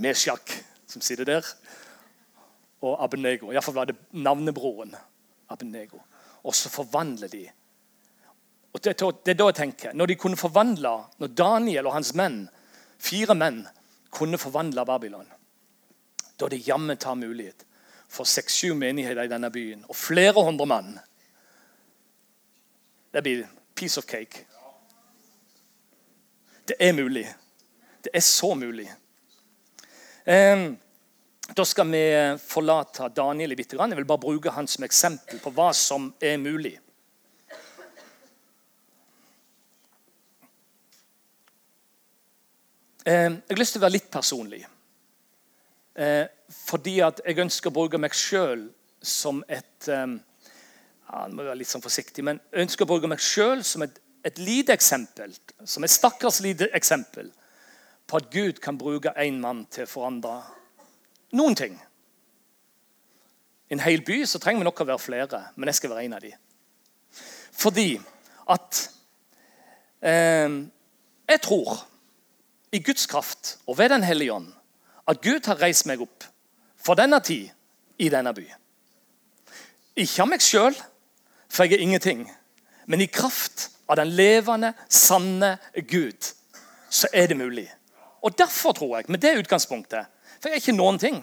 Meshak, 0.00 0.52
som 0.86 1.02
sitter 1.04 1.24
der, 1.28 1.46
og 2.80 3.04
Abenego. 3.04 3.52
Iallfall 3.52 3.74
var 3.74 3.90
det 3.90 3.96
navnebroren 4.12 4.94
Abenego. 5.50 5.98
Og 6.42 6.54
så 6.54 6.70
forvandler 6.70 7.28
de. 7.28 7.48
Og 8.72 8.84
det, 8.84 8.94
det 9.26 9.32
er 9.32 9.38
da 9.38 9.48
jeg 9.50 9.54
tenker, 9.54 9.92
Når 9.92 10.06
de 10.06 10.14
kunne 10.14 10.36
forvandle, 10.36 10.92
når 11.18 11.26
Daniel 11.26 11.86
og 11.86 11.92
hans 11.92 12.14
menn, 12.14 12.48
fire 12.98 13.34
menn, 13.34 13.66
kunne 14.10 14.38
forvandle 14.38 14.84
Babylon, 14.86 15.26
da 16.38 16.46
er 16.46 16.54
det 16.54 16.66
jammen 16.68 16.96
ta 16.96 17.14
mulighet 17.14 17.64
for 18.08 18.24
seks-sju 18.24 18.74
menigheter 18.74 19.26
i 19.26 19.30
denne 19.30 19.50
byen 19.50 19.84
og 19.88 19.96
flere 19.96 20.44
hundre 20.44 20.66
mann. 20.66 20.98
Det 23.12 23.22
blir 23.22 23.48
piece 23.74 23.98
of 23.98 24.06
cake. 24.06 24.46
Det 26.68 26.76
er 26.80 26.92
mulig. 26.92 27.26
Det 28.04 28.10
er 28.14 28.20
så 28.20 28.54
mulig. 28.54 28.88
Da 30.28 31.64
skal 31.64 31.88
vi 31.88 32.00
forlate 32.42 33.06
Daniel 33.16 33.54
litt. 33.56 33.70
Jeg 33.72 33.96
vil 33.96 34.04
bare 34.04 34.20
bruke 34.20 34.52
han 34.52 34.66
som 34.68 34.84
eksempel 34.84 35.40
på 35.40 35.52
hva 35.56 35.70
som 35.72 36.10
er 36.20 36.36
mulig. 36.36 36.74
Jeg 43.08 43.38
har 43.48 43.56
lyst 43.56 43.72
til 43.72 43.80
å 43.80 43.86
være 43.86 43.94
litt 43.94 44.10
personlig. 44.12 44.60
Eh, 45.96 46.28
fordi 46.52 46.98
at 47.00 47.24
jeg 47.24 47.40
ønsker 47.46 47.72
å 47.72 47.76
bruke 47.80 47.96
meg 47.96 48.12
sjøl 48.12 48.68
som 49.00 49.40
et 49.48 49.88
ja, 49.88 51.24
må 51.32 51.40
være 51.40 51.56
litt 51.62 51.72
sånn 51.72 51.80
forsiktig, 51.80 52.20
men 52.26 52.36
jeg 52.52 52.66
ønsker 52.66 52.84
å 52.84 52.92
bruke 52.92 53.08
meg 53.08 53.24
sjøl 53.24 53.64
som 53.64 53.86
et, 53.86 53.96
et 54.28 54.36
lite 54.42 54.76
eksempel, 54.76 55.32
som 55.64 55.88
et 55.88 55.94
stakkars 55.94 56.42
lite 56.44 56.68
eksempel 56.76 57.32
på 58.08 58.16
at 58.16 58.30
Gud 58.32 58.60
kan 58.64 58.78
bruke 58.80 59.12
én 59.20 59.40
mann 59.42 59.66
til 59.70 59.84
å 59.84 59.90
forandre 59.90 60.38
noen 61.36 61.56
ting. 61.58 61.76
I 63.68 63.76
en 63.76 63.84
hel 63.84 64.00
by 64.04 64.22
så 64.26 64.40
trenger 64.40 64.62
vi 64.62 64.68
nok 64.68 64.80
å 64.80 64.88
være 64.88 65.02
flere, 65.02 65.42
men 65.56 65.68
jeg 65.68 65.78
skal 65.78 65.92
være 65.92 66.06
en 66.06 66.16
av 66.16 66.24
dem. 66.24 66.38
Fordi 67.58 67.98
at 68.48 68.84
eh, 70.00 70.48
Jeg 71.28 71.40
tror 71.44 71.74
i 72.72 72.78
Guds 72.80 73.06
kraft 73.06 73.58
og 73.66 73.78
ved 73.78 73.90
Den 73.90 74.02
hellige 74.02 74.32
ånd 74.32 74.52
at 75.08 75.20
Gud 75.20 75.46
har 75.46 75.60
reist 75.60 75.86
meg 75.88 76.00
opp 76.00 76.24
for 76.76 76.96
denne 76.96 77.20
tid 77.24 77.50
i 77.98 78.08
denne 78.12 78.32
by. 78.32 78.44
Ikke 79.98 80.22
av 80.22 80.28
meg 80.30 80.44
sjøl, 80.44 80.76
for 81.48 81.64
jeg 81.64 81.78
er 81.78 81.84
ingenting, 81.84 82.26
men 82.86 83.02
i 83.02 83.08
kraft 83.10 83.70
av 83.88 83.96
den 83.98 84.12
levende, 84.12 84.74
sanne 84.88 85.56
Gud, 85.88 86.28
så 86.90 87.08
er 87.12 87.28
det 87.28 87.36
mulig. 87.40 87.66
Og 88.22 88.38
Derfor 88.38 88.74
tror 88.74 88.96
jeg, 88.98 89.08
med 89.08 89.22
det 89.22 89.36
utgangspunktet 89.38 90.06
For 90.38 90.48
jeg 90.48 90.58
er 90.58 90.62
ikke 90.62 90.76
noen 90.76 90.98
ting. 90.98 91.18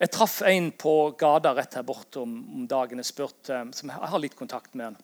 Jeg 0.00 0.10
traff 0.10 0.40
en 0.42 0.72
på 0.74 1.14
gata 1.18 1.54
rett 1.54 1.74
her 1.78 1.86
borte 1.86 2.20
om, 2.22 2.66
dagen. 2.68 2.98
Jeg 2.98 3.08
spurte, 3.08 3.60
som 3.72 3.90
jeg 3.90 4.10
har 4.10 4.22
litt 4.22 4.36
kontakt 4.36 4.74
med 4.74 4.92
han. 4.92 4.98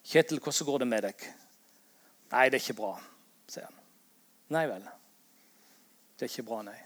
'Kjetil, 0.00 0.40
hvordan 0.40 0.66
går 0.66 0.78
det 0.78 0.88
med 0.88 1.02
deg?' 1.04 1.26
'Nei, 2.30 2.48
det 2.48 2.56
er 2.56 2.62
ikke 2.64 2.78
bra', 2.80 2.96
sier 3.46 3.66
han. 3.66 3.76
'Nei 4.48 4.66
vel.' 4.66 4.88
Det 6.20 6.26
er 6.26 6.32
ikke 6.32 6.48
bra, 6.48 6.62
nei. 6.62 6.76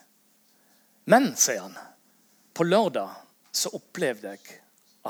Men, 1.11 1.33
sier 1.37 1.61
han, 1.61 1.79
på 2.55 2.65
lørdag 2.65 3.17
så 3.51 3.73
opplevde 3.75 4.31
jeg 4.31 4.61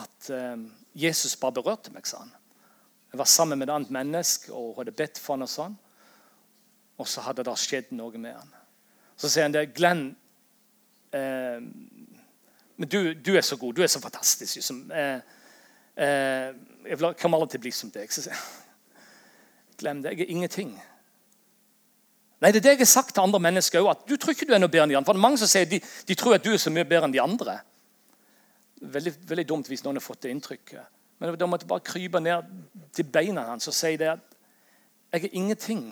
at 0.01 0.31
eh, 0.33 0.63
Jesus 0.97 1.37
bare 1.37 1.59
berørte 1.59 1.93
meg, 1.93 2.07
sa 2.09 2.23
han. 2.23 2.33
Jeg 3.13 3.21
var 3.21 3.29
sammen 3.31 3.61
med 3.61 3.69
et 3.69 3.75
annet 3.75 3.93
menneske 3.95 4.53
og 4.53 4.79
hadde 4.79 4.97
bedt 4.97 5.21
for 5.21 5.37
han 5.37 5.45
og 5.45 5.51
sånn. 5.53 5.77
Og 6.99 7.09
så 7.11 7.25
hadde 7.25 7.45
det 7.47 7.57
skjedd 7.59 7.95
noe 7.97 8.19
med 8.19 8.37
han. 8.37 8.53
Så 9.17 9.31
sier 9.31 9.47
han 9.47 9.55
det. 9.55 9.69
Glenn, 9.75 10.09
eh, 11.15 11.63
men 12.77 12.91
du, 12.91 13.15
du, 13.15 13.35
er 13.37 13.47
så 13.47 13.57
god. 13.57 13.75
Du 13.75 13.83
er 13.83 13.91
så 13.91 14.01
fantastisk. 14.03 14.57
Liksom. 14.57 14.91
Eh, 14.91 15.19
eh, 15.97 16.49
jeg 16.89 17.15
kommer 17.21 17.39
aldri 17.39 17.55
til 17.55 17.63
å 17.63 17.67
bli 17.67 17.75
som 17.75 17.93
deg. 17.95 18.13
Så 18.13 18.27
sier 18.27 18.39
han, 18.39 18.61
Glem 19.79 20.03
det. 20.03 20.13
Jeg 20.15 20.27
er 20.27 20.31
ingenting. 20.31 20.75
Nei, 22.41 22.51
Det 22.53 22.61
er 22.61 22.63
det 22.63 22.73
jeg 22.75 22.79
har 22.85 22.91
sagt 22.91 23.15
til 23.15 23.25
andre 23.25 23.41
mennesker 23.41 23.83
òg. 23.83 24.05
Du 24.09 24.17
tror 24.17 24.35
ikke 24.35 24.47
du 24.47 24.55
er 24.55 24.61
noe 24.63 24.71
bedre 24.71 24.85
enn 24.87 24.93
de 24.93 24.99
andre. 24.99 25.09
For 25.09 25.17
det 25.17 25.23
er 25.23 25.27
mange 25.27 25.41
som 25.41 25.51
sier 25.51 25.67
de, 25.71 25.81
de 25.81 26.17
tror 26.19 26.37
at 26.37 26.45
du 26.45 26.53
er 26.53 26.61
så 26.63 26.71
mye 26.71 26.87
bedre 26.87 27.09
enn 27.09 27.15
de 27.15 27.23
andre. 27.23 27.57
Veldig, 28.95 29.15
veldig 29.31 29.47
dumt 29.49 29.71
hvis 29.71 29.85
noen 29.85 29.99
har 29.99 30.05
fått 30.05 30.27
det 30.27 30.35
inntrykket. 30.35 30.91
Men 31.19 31.39
da 31.39 31.49
måtte 31.49 31.65
jeg 31.65 31.73
bare 31.73 31.87
krype 31.87 32.21
ned 32.21 32.51
til 32.95 33.07
beina 33.11 33.47
hans 33.49 33.71
og 33.71 33.75
si 33.75 33.95
det 33.97 34.11
at 34.13 34.39
jeg 35.15 35.29
er 35.29 35.37
ingenting 35.39 35.87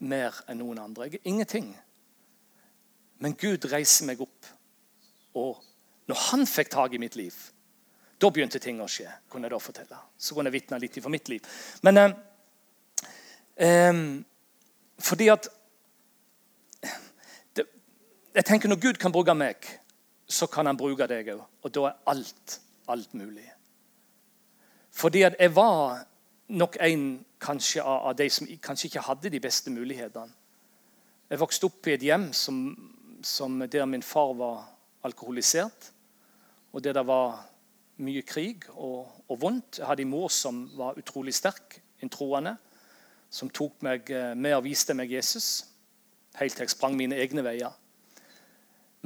mer 0.00 0.36
enn 0.48 0.60
noen 0.60 0.80
andre. 0.80 1.08
Jeg 1.08 1.20
er 1.20 1.30
ingenting. 1.30 1.70
Men 3.20 3.36
Gud 3.36 3.66
reiser 3.70 4.08
meg 4.08 4.20
opp. 4.24 4.48
Og 5.36 5.60
når 6.08 6.22
han 6.30 6.46
fikk 6.48 6.72
tak 6.72 6.94
i 6.96 7.00
mitt 7.02 7.16
liv, 7.20 7.36
da 8.20 8.28
begynte 8.32 8.60
ting 8.60 8.80
å 8.80 8.88
skje. 8.88 9.08
kunne 9.30 9.48
jeg 9.48 9.54
da 9.54 9.60
fortelle. 9.62 10.00
Så 10.18 10.34
kunne 10.34 10.50
jeg 10.50 10.60
vitne 10.60 10.80
litt 10.80 10.98
for 11.00 11.12
mitt 11.12 11.28
liv. 11.28 11.46
Men 11.82 11.96
eh, 11.96 12.16
eh, 13.56 14.02
fordi 14.98 15.28
at 15.28 15.48
det, 17.56 17.66
Jeg 18.34 18.44
tenker 18.44 18.68
Når 18.68 18.80
Gud 18.80 18.98
kan 18.98 19.12
bruke 19.12 19.34
meg, 19.34 19.56
så 20.28 20.46
kan 20.46 20.66
han 20.66 20.76
bruke 20.76 21.06
deg 21.06 21.32
òg. 21.34 21.44
Og 21.62 21.72
da 21.74 21.86
er 21.88 21.96
alt, 22.06 22.60
alt 22.88 23.14
mulig. 23.14 23.48
Fordi 24.90 25.22
at 25.22 25.36
jeg 25.38 25.54
var 25.56 26.06
nok 26.50 26.76
en 26.80 27.04
kanskje 27.40 27.82
av 27.82 28.14
de 28.18 28.26
som 28.30 28.48
kanskje 28.62 28.90
ikke 28.90 29.06
hadde 29.06 29.32
de 29.32 29.40
beste 29.40 29.70
mulighetene. 29.72 30.32
Jeg 31.30 31.38
vokste 31.38 31.68
opp 31.68 31.86
i 31.86 31.94
et 31.94 32.02
hjem 32.02 32.32
som, 32.34 32.56
som 33.22 33.60
der 33.70 33.86
min 33.86 34.02
far 34.02 34.32
var 34.34 34.64
alkoholisert. 35.06 35.92
Og 36.72 36.82
der 36.84 36.96
det 36.96 37.06
var 37.06 37.38
mye 38.02 38.22
krig 38.26 38.66
og, 38.74 39.06
og, 39.28 39.36
vondt. 39.40 39.78
Jeg 39.78 39.86
hadde 39.86 40.02
en 40.02 40.10
mor 40.10 40.28
som 40.32 40.64
var 40.76 40.98
utrolig 40.98 41.34
sterk, 41.34 41.80
en 42.02 42.10
troende. 42.10 42.56
Som 43.30 43.50
tok 43.54 43.82
meg 43.86 44.10
eh, 44.10 44.34
med 44.34 44.56
og 44.56 44.64
viste 44.66 44.94
meg 44.94 45.12
Jesus. 45.12 45.66
Helt 46.38 46.56
til 46.56 46.66
jeg 46.66 46.74
sprang 46.74 46.96
mine 46.98 47.18
egne 47.18 47.44
veier. 47.46 47.76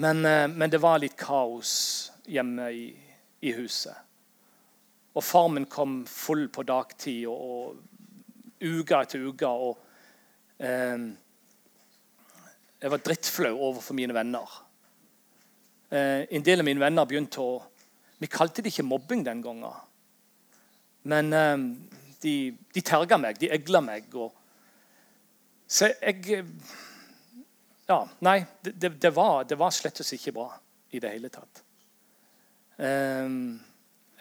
Men, 0.00 0.24
eh, 0.24 0.46
men 0.48 0.72
det 0.72 0.80
var 0.82 1.02
litt 1.02 1.16
kaos 1.20 1.74
hjemme 2.24 2.70
i, 2.72 2.86
i 3.44 3.52
huset. 3.52 4.03
Og 5.14 5.22
farmen 5.22 5.66
kom 5.70 6.02
full 6.10 6.48
på 6.50 6.64
dagtid 6.66 7.26
og, 7.30 7.38
og 7.38 8.64
uke 8.64 9.00
etter 9.00 9.26
uke. 9.28 9.48
Og 9.48 9.78
eh, 10.58 11.06
jeg 12.82 12.92
var 12.92 13.02
drittflau 13.06 13.52
overfor 13.54 13.96
mine 13.96 14.16
venner. 14.16 14.56
Eh, 15.90 16.24
en 16.34 16.46
del 16.46 16.62
av 16.62 16.66
mine 16.66 16.82
venner 16.82 17.08
begynte 17.08 17.42
å 17.42 17.62
Vi 18.22 18.28
kalte 18.30 18.62
det 18.62 18.70
ikke 18.70 18.86
mobbing 18.86 19.24
den 19.26 19.42
gangen. 19.44 19.74
Men 21.04 21.32
eh, 21.32 21.64
de, 22.22 22.34
de 22.74 22.82
terga 22.82 23.18
meg, 23.20 23.38
de 23.38 23.50
egla 23.52 23.82
meg. 23.84 24.08
Og, 24.14 24.32
så 25.66 25.92
jeg 26.00 26.44
Ja, 27.84 28.00
nei, 28.24 28.38
det, 28.64 28.94
det, 28.96 29.10
var, 29.12 29.44
det 29.44 29.58
var 29.60 29.74
slett 29.76 30.00
ikke 30.00 30.32
bra 30.32 30.48
i 30.94 31.00
det 31.02 31.10
hele 31.12 31.28
tatt. 31.28 31.60
Um, 32.78 33.60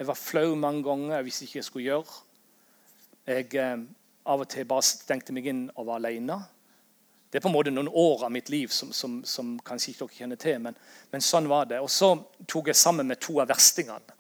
jeg 0.04 0.12
var 0.12 0.20
flau 0.20 0.56
mange 0.60 0.84
ganger. 0.84 1.24
Visste 1.24 1.48
ikke 1.48 1.62
jeg 1.62 1.68
skulle 1.70 1.88
gjøre. 1.88 2.18
Jeg 3.30 3.54
eh, 3.56 3.86
av 4.28 4.44
og 4.44 4.50
til 4.52 4.68
bare 4.68 4.84
stengte 4.84 5.36
meg 5.36 5.48
inn 5.48 5.64
og 5.78 5.88
var 5.88 6.02
alene. 6.02 6.42
Det 7.32 7.40
er 7.40 7.44
på 7.46 7.50
en 7.50 7.56
måte 7.56 7.72
noen 7.74 7.90
år 7.90 8.28
av 8.28 8.34
mitt 8.36 8.52
liv 8.54 8.70
som, 8.70 8.92
som, 8.94 9.22
som 9.26 9.56
kanskje 9.66 9.94
ikke 9.94 10.06
dere 10.06 10.18
kjenner 10.20 10.42
til. 10.44 10.60
Men, 10.62 10.76
men, 11.10 11.24
sånn 11.24 11.48
var 11.50 11.70
det. 11.72 11.80
Og 11.82 11.90
så 11.90 12.12
tok 12.46 12.70
jeg 12.70 12.78
sammen 12.78 13.10
med 13.10 13.22
to 13.24 13.40
av 13.42 13.50
verstingene 13.50 14.20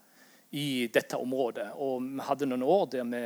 i 0.57 0.87
dette 0.93 1.19
området. 1.19 1.67
Og 1.83 1.99
vi 2.07 2.25
hadde 2.29 2.47
noen 2.49 2.65
år 2.65 2.87
der 2.95 3.05
vi, 3.11 3.21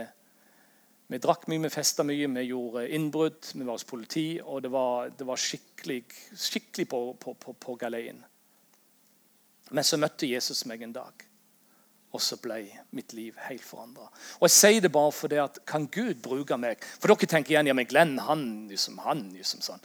vi 1.14 1.22
drakk 1.24 1.46
mye, 1.48 1.64
vi 1.68 1.72
festa 1.72 2.04
mye, 2.08 2.28
vi 2.40 2.48
gjorde 2.50 2.88
innbrudd, 2.98 3.54
vi 3.54 3.64
var 3.64 3.78
hos 3.78 3.88
politi. 3.88 4.28
Og 4.44 4.66
det 4.66 4.74
var, 4.74 5.14
det 5.14 5.30
var 5.30 5.46
skikkelig, 5.46 6.02
skikkelig 6.34 6.90
på, 6.92 7.02
på, 7.22 7.38
på, 7.46 7.56
på 7.56 7.78
galeien. 7.80 8.20
Men 9.70 9.88
så 9.88 10.02
møtte 10.02 10.28
Jesus 10.28 10.66
meg 10.68 10.84
en 10.84 10.98
dag. 10.98 11.28
Og 12.18 12.24
så 12.24 12.40
ble 12.42 12.64
mitt 12.98 13.14
liv 13.14 13.36
helt 13.46 13.62
forandra. 13.62 14.08
Og 14.40 14.48
jeg 14.48 14.56
sier 14.56 14.82
det 14.82 14.90
bare 14.94 15.14
fordi 15.14 15.38
at 15.44 15.60
kan 15.70 15.86
Gud 15.94 16.18
bruke 16.26 16.58
meg? 16.58 16.82
For 16.98 17.14
dere 17.14 17.30
tenker 17.30 17.54
igjen 17.54 17.70
ja, 17.70 17.76
men 17.78 17.86
Glenn, 17.90 18.16
han 18.26 18.42
liksom, 18.72 18.98
han 19.06 19.28
liksom 19.36 19.62
sånn. 19.62 19.84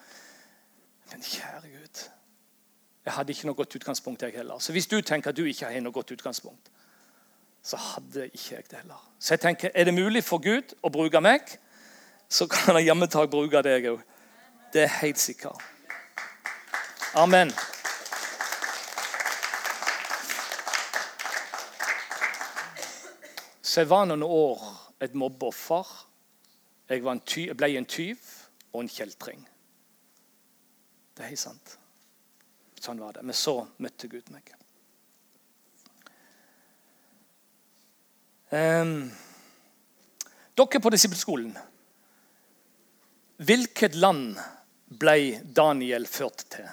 Men 1.11 1.25
kjære 1.27 1.69
Gud, 1.75 2.05
jeg 3.05 3.17
hadde 3.19 3.35
ikke 3.35 3.51
noe 3.51 3.59
godt 3.59 3.77
utgangspunkt, 3.77 4.25
jeg 4.25 4.39
heller. 4.39 4.63
Så 4.65 4.73
hvis 4.73 4.89
du 4.89 4.97
tenker 5.05 5.35
at 5.35 5.37
du 5.37 5.45
ikke 5.45 5.69
har 5.69 5.85
noe 5.85 5.93
godt 5.93 6.15
utgangspunkt, 6.15 6.73
så 7.63 7.77
hadde 7.77 8.31
ikke 8.31 8.55
jeg 8.55 8.65
det 8.71 8.81
heller. 8.81 9.03
Så 9.21 9.35
jeg 9.35 9.45
tenker, 9.45 9.75
er 9.75 9.85
det 9.85 9.95
mulig 9.95 10.25
for 10.25 10.41
Gud 10.43 10.73
å 10.81 10.91
bruke 10.95 11.21
meg, 11.21 11.53
så 12.33 12.49
kan 12.49 12.79
han 12.79 12.87
jammen 12.87 13.13
ta 13.13 13.27
bruke 13.29 13.61
deg 13.67 13.91
òg. 13.93 14.01
Det 14.73 14.87
er 14.87 14.99
helt 15.03 15.21
sikkert. 15.21 15.61
Amen. 17.13 17.53
Så 23.73 23.81
jeg 23.81 23.89
var 23.89 24.05
noen 24.05 24.21
år 24.27 24.65
et 25.01 25.15
mobbeoffer. 25.17 25.89
Jeg, 26.93 27.01
jeg 27.01 27.57
ble 27.57 27.71
en 27.79 27.87
tyv 27.89 28.27
og 28.75 28.83
en 28.83 28.91
kjeltring. 28.93 29.47
Det 31.17 31.25
er 31.25 31.31
helt 31.31 31.41
sant. 31.41 31.73
Sånn 32.77 33.01
var 33.01 33.17
det. 33.17 33.25
Men 33.25 33.39
så 33.39 33.55
møtte 33.81 34.11
Gud 34.13 34.29
meg. 34.35 34.53
Um, 38.53 39.09
dere 40.53 40.85
på 40.85 40.93
disippelskolen. 40.93 41.57
Hvilket 43.41 43.97
land 43.97 44.37
ble 45.01 45.39
Daniel 45.49 46.05
ført 46.13 46.45
til? 46.59 46.69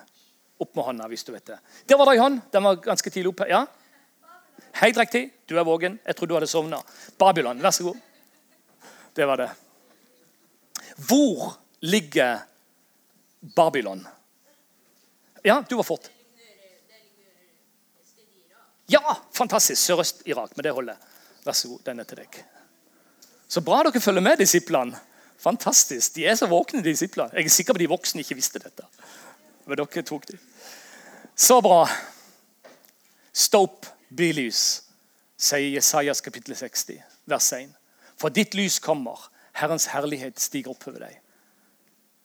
Opp 0.59 0.75
med 0.75 0.89
hånda 0.89 1.07
hvis 1.07 1.23
du 1.23 1.31
vet 1.31 1.47
det. 1.47 1.61
Der 1.87 1.95
var 1.95 2.11
det 2.11 2.19
ei 2.19 2.25
hånd. 2.25 2.43
Den 2.51 2.67
var 2.67 2.83
ganske 2.91 3.13
tidlig 3.15 3.31
oppe. 3.31 3.47
Ja? 3.47 3.63
Helt 4.73 4.97
riktig. 4.97 5.29
Du 5.45 5.57
er 5.59 5.63
vågen. 5.63 5.99
Jeg 6.05 6.15
tror 6.15 6.27
du 6.27 6.35
hadde 6.37 6.47
sovna. 6.47 6.79
Babylon, 7.17 7.61
vær 7.61 7.71
så 7.71 7.83
god. 7.83 7.97
Det 9.15 9.25
var 9.25 9.37
det. 9.37 9.49
Hvor 11.07 11.57
ligger 11.79 12.39
Babylon? 13.55 14.07
Ja, 15.43 15.63
du 15.69 15.75
var 15.75 15.83
fort. 15.83 16.09
Ja, 18.85 19.17
fantastisk. 19.33 19.81
Sørøst-Irak. 19.81 20.55
Men 20.55 20.63
det 20.63 20.73
holder. 20.73 20.95
Vær 21.45 21.53
så 21.53 21.67
god, 21.67 21.83
den 21.85 21.99
er 21.99 22.07
til 22.09 22.23
deg. 22.23 22.41
Så 23.49 23.61
bra 23.65 23.83
dere 23.83 24.01
følger 24.01 24.21
med, 24.21 24.37
disiplene. 24.37 24.97
Fantastisk. 25.39 26.15
De 26.15 26.25
er 26.27 26.35
så 26.35 26.49
våkne, 26.51 26.83
disiplene. 26.83 27.31
Jeg 27.33 27.45
er 27.45 27.53
sikker 27.53 27.73
på 27.73 27.81
de 27.81 27.87
voksne 27.89 28.21
ikke 28.25 28.37
visste 28.37 28.59
dette. 28.59 28.85
Men 29.65 29.79
dere 29.79 30.03
tok 30.03 30.27
det. 30.27 30.39
Så 31.35 31.61
bra. 31.63 31.85
Stope 33.33 33.98
bli 34.09 34.31
lys, 34.33 34.63
sier 35.39 35.69
Jesajas 35.75 36.21
kapittel 36.21 36.55
60, 36.55 37.01
vers 37.29 37.51
1. 37.53 37.71
For 38.19 38.33
ditt 38.33 38.55
lys 38.57 38.79
kommer, 38.83 39.29
Herrens 39.59 39.89
herlighet 39.93 40.39
stiger 40.39 40.73
opp 40.73 40.87
over 40.89 41.05
deg. 41.05 41.19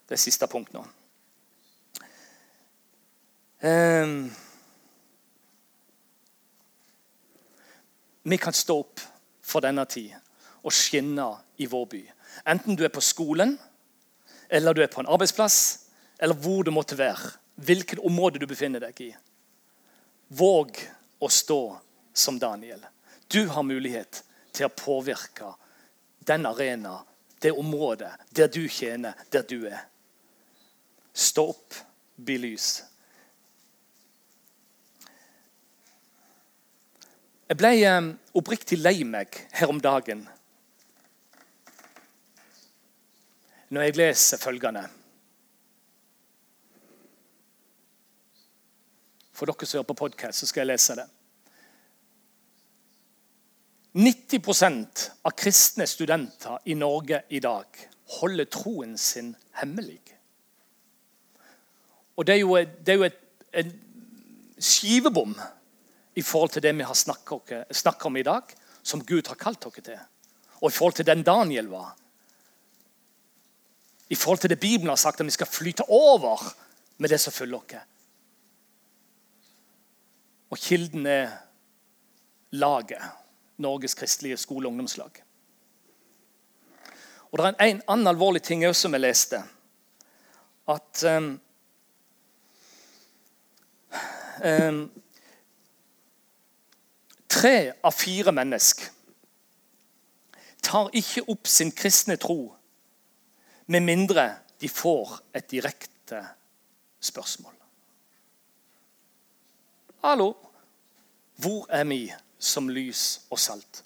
Det 0.09 0.17
er 0.17 0.21
siste 0.21 0.49
punkt 0.51 0.75
nå. 0.75 0.85
Um, 3.65 4.27
vi 8.29 8.39
kan 8.39 8.53
stå 8.53 8.77
opp 8.83 9.01
for 9.45 9.65
denne 9.65 9.87
tid 9.89 10.13
og 10.65 10.73
skinne 10.73 11.31
i 11.61 11.69
vår 11.71 11.87
by. 11.89 12.03
Enten 12.51 12.77
du 12.77 12.85
er 12.85 12.93
på 12.93 13.05
skolen, 13.05 13.55
eller 14.49 14.75
du 14.75 14.83
er 14.85 14.93
på 14.93 15.01
en 15.01 15.09
arbeidsplass, 15.09 15.59
eller 16.19 16.37
hvor 16.37 16.65
du 16.65 16.73
måtte 16.75 16.99
være. 16.99 17.33
Hvilket 17.55 18.03
område 18.05 18.41
du 18.43 18.47
befinner 18.51 18.83
deg 18.83 19.01
i. 19.05 19.11
Våg 20.35 20.81
å 21.19 21.29
stå 21.29 21.77
som 22.13 22.39
Daniel. 22.39 22.87
Du 23.29 23.47
har 23.49 23.67
mulighet 23.67 24.23
til 24.55 24.69
å 24.69 24.75
påvirke 24.75 25.55
den 26.25 26.47
arena, 26.47 27.01
det 27.39 27.53
området, 27.53 28.13
der 28.31 28.49
du 28.49 28.65
tjener, 28.69 29.15
der 29.31 29.45
du 29.49 29.67
er. 29.69 29.85
Stå 31.13 31.49
opp, 31.53 31.75
bli 32.17 32.39
lys. 32.41 32.69
Jeg 37.45 37.61
ble 37.61 37.71
eh, 37.77 38.07
oppriktig 38.35 38.81
lei 38.81 39.05
meg 39.05 39.37
her 39.53 39.71
om 39.71 39.79
dagen 39.83 40.25
når 43.75 43.89
jeg 43.89 43.97
leser 43.99 44.41
følgende 44.41 44.85
For 49.35 49.51
dere 49.51 49.67
som 49.67 49.81
hører 49.81 49.91
på 49.91 49.99
podkast, 50.05 50.47
skal 50.47 50.63
jeg 50.63 50.71
lese 50.75 50.97
det. 50.99 51.07
90% 53.95 55.05
av 55.23 55.35
kristne 55.39 55.87
studenter 55.87 56.63
i 56.71 56.75
Norge 56.79 57.21
i 57.31 57.41
dag 57.43 57.83
holder 58.19 58.49
troen 58.51 58.97
sin 58.99 59.33
hemmelig. 59.61 60.01
Og 62.15 62.27
det 62.27 62.35
er 62.35 62.43
jo, 62.43 62.57
det 62.59 62.95
er 62.95 62.99
jo 62.99 63.07
et, 63.07 63.21
en 63.55 63.71
skivebom 64.59 65.35
i 66.15 66.23
forhold 66.23 66.55
til 66.55 66.63
det 66.63 66.75
vi 66.79 66.87
har 66.87 66.99
snakka 66.99 68.07
om 68.07 68.19
i 68.19 68.27
dag, 68.27 68.51
som 68.83 69.03
Gud 69.03 69.31
har 69.31 69.39
kalt 69.39 69.63
dere 69.63 69.87
til. 69.87 70.03
Og 70.63 70.71
i 70.71 70.75
forhold 70.75 70.99
til 70.99 71.07
den 71.07 71.23
Daniel 71.27 71.71
var. 71.71 71.95
I 74.11 74.15
forhold 74.15 74.43
til 74.43 74.51
det 74.51 74.61
Bibelen 74.61 74.89
har 74.89 75.01
sagt, 75.01 75.21
at 75.21 75.27
vi 75.27 75.35
skal 75.35 75.51
flyte 75.51 75.87
over 75.89 76.43
med 76.99 77.11
det 77.11 77.21
som 77.21 77.33
følger 77.33 77.59
oss. 77.59 77.94
Og 80.55 80.59
kilden 80.59 81.07
er 81.07 81.31
laget. 82.51 83.03
Norges 83.57 83.95
kristelige 83.95 84.37
skole- 84.37 84.69
og 84.69 84.73
ungdomslag. 84.73 85.11
Og 87.33 87.39
Det 87.39 87.47
er 87.47 87.65
en 87.65 87.83
annen 87.89 88.07
alvorlig 88.07 88.43
ting 88.43 88.67
også 88.67 88.81
som 88.81 88.93
jeg 88.93 89.01
leste. 89.01 89.43
At 90.69 91.05
um, 91.05 91.41
um, 94.45 94.91
Tre 97.29 97.73
av 97.83 97.93
fire 97.93 98.33
mennesker 98.33 98.87
tar 100.63 100.95
ikke 100.95 101.27
opp 101.29 101.51
sin 101.51 101.73
kristne 101.73 102.17
tro 102.17 102.55
med 103.67 103.81
mindre 103.81 104.37
de 104.61 104.69
får 104.69 105.19
et 105.35 105.51
direkte 105.51 106.23
spørsmål. 107.01 107.64
Hallo, 110.05 110.35
hvor 111.37 111.67
er 111.73 111.85
vi 111.85 112.13
som 112.39 112.67
lys 112.69 113.23
og 113.33 113.39
salt? 113.41 113.79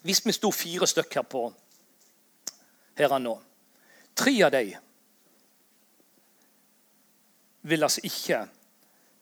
Hvis 0.00 0.22
vi 0.24 0.32
sto 0.32 0.48
fire 0.48 0.88
stykker 0.88 1.20
her 1.20 1.26
på 1.28 1.42
her 2.96 3.16
nå 3.20 3.34
Tre 4.16 4.32
av 4.46 4.54
dem 4.56 4.72
vil 7.68 7.84
altså 7.84 8.06
ikke 8.08 8.40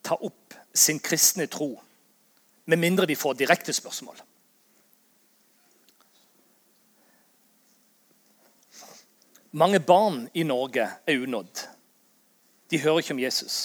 ta 0.06 0.20
opp 0.22 0.54
sin 0.70 1.02
kristne 1.02 1.50
tro 1.50 1.72
med 2.70 2.84
mindre 2.86 3.10
de 3.10 3.18
får 3.18 3.34
direkte 3.42 3.74
spørsmål. 3.74 4.22
Mange 9.58 9.82
barn 9.82 10.28
i 10.34 10.46
Norge 10.46 10.86
er 11.02 11.26
unådd. 11.26 11.71
De 12.72 12.80
hører 12.80 13.02
ikke 13.02 13.12
om 13.12 13.20
Jesus. 13.20 13.56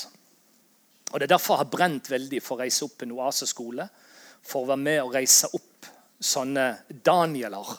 Og 1.13 1.19
Det 1.19 1.25
er 1.29 1.35
derfor 1.37 1.55
jeg 1.55 1.63
har 1.63 1.71
brent 1.71 2.09
veldig 2.11 2.41
for 2.43 2.57
å 2.57 2.65
reise 2.65 2.83
opp 2.83 3.05
en 3.05 3.15
oaseskole. 3.15 3.87
For 4.43 4.65
å 4.65 4.69
være 4.73 4.83
med 4.83 4.99
og 5.05 5.13
reise 5.15 5.47
opp 5.55 5.87
sånne 6.19 6.65
Danieler 6.91 7.71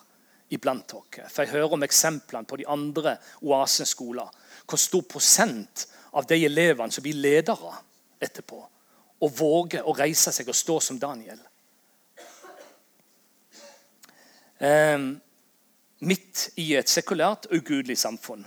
iblant 0.56 0.88
dere. 0.88 1.28
For 1.28 1.44
jeg 1.44 1.52
hører 1.52 1.76
om 1.76 1.84
eksemplene 1.84 2.48
på 2.48 2.56
de 2.56 2.66
andre 2.72 3.18
oaseskoler. 3.44 4.32
Hvor 4.64 4.80
stor 4.80 5.04
prosent 5.04 5.84
av 6.16 6.24
de 6.26 6.40
elevene 6.46 6.92
som 6.92 7.04
blir 7.04 7.20
ledere 7.20 7.76
etterpå, 8.24 8.58
og 9.20 9.34
våger 9.36 9.86
å 9.86 9.94
reise 9.98 10.32
seg 10.32 10.48
og 10.48 10.56
stå 10.56 10.78
som 10.82 10.98
Daniel. 10.98 11.38
Um, 14.58 15.10
midt 16.00 16.48
i 16.58 16.72
et 16.78 16.90
sekulært, 16.90 17.50
ugudelig 17.52 17.98
samfunn. 18.00 18.46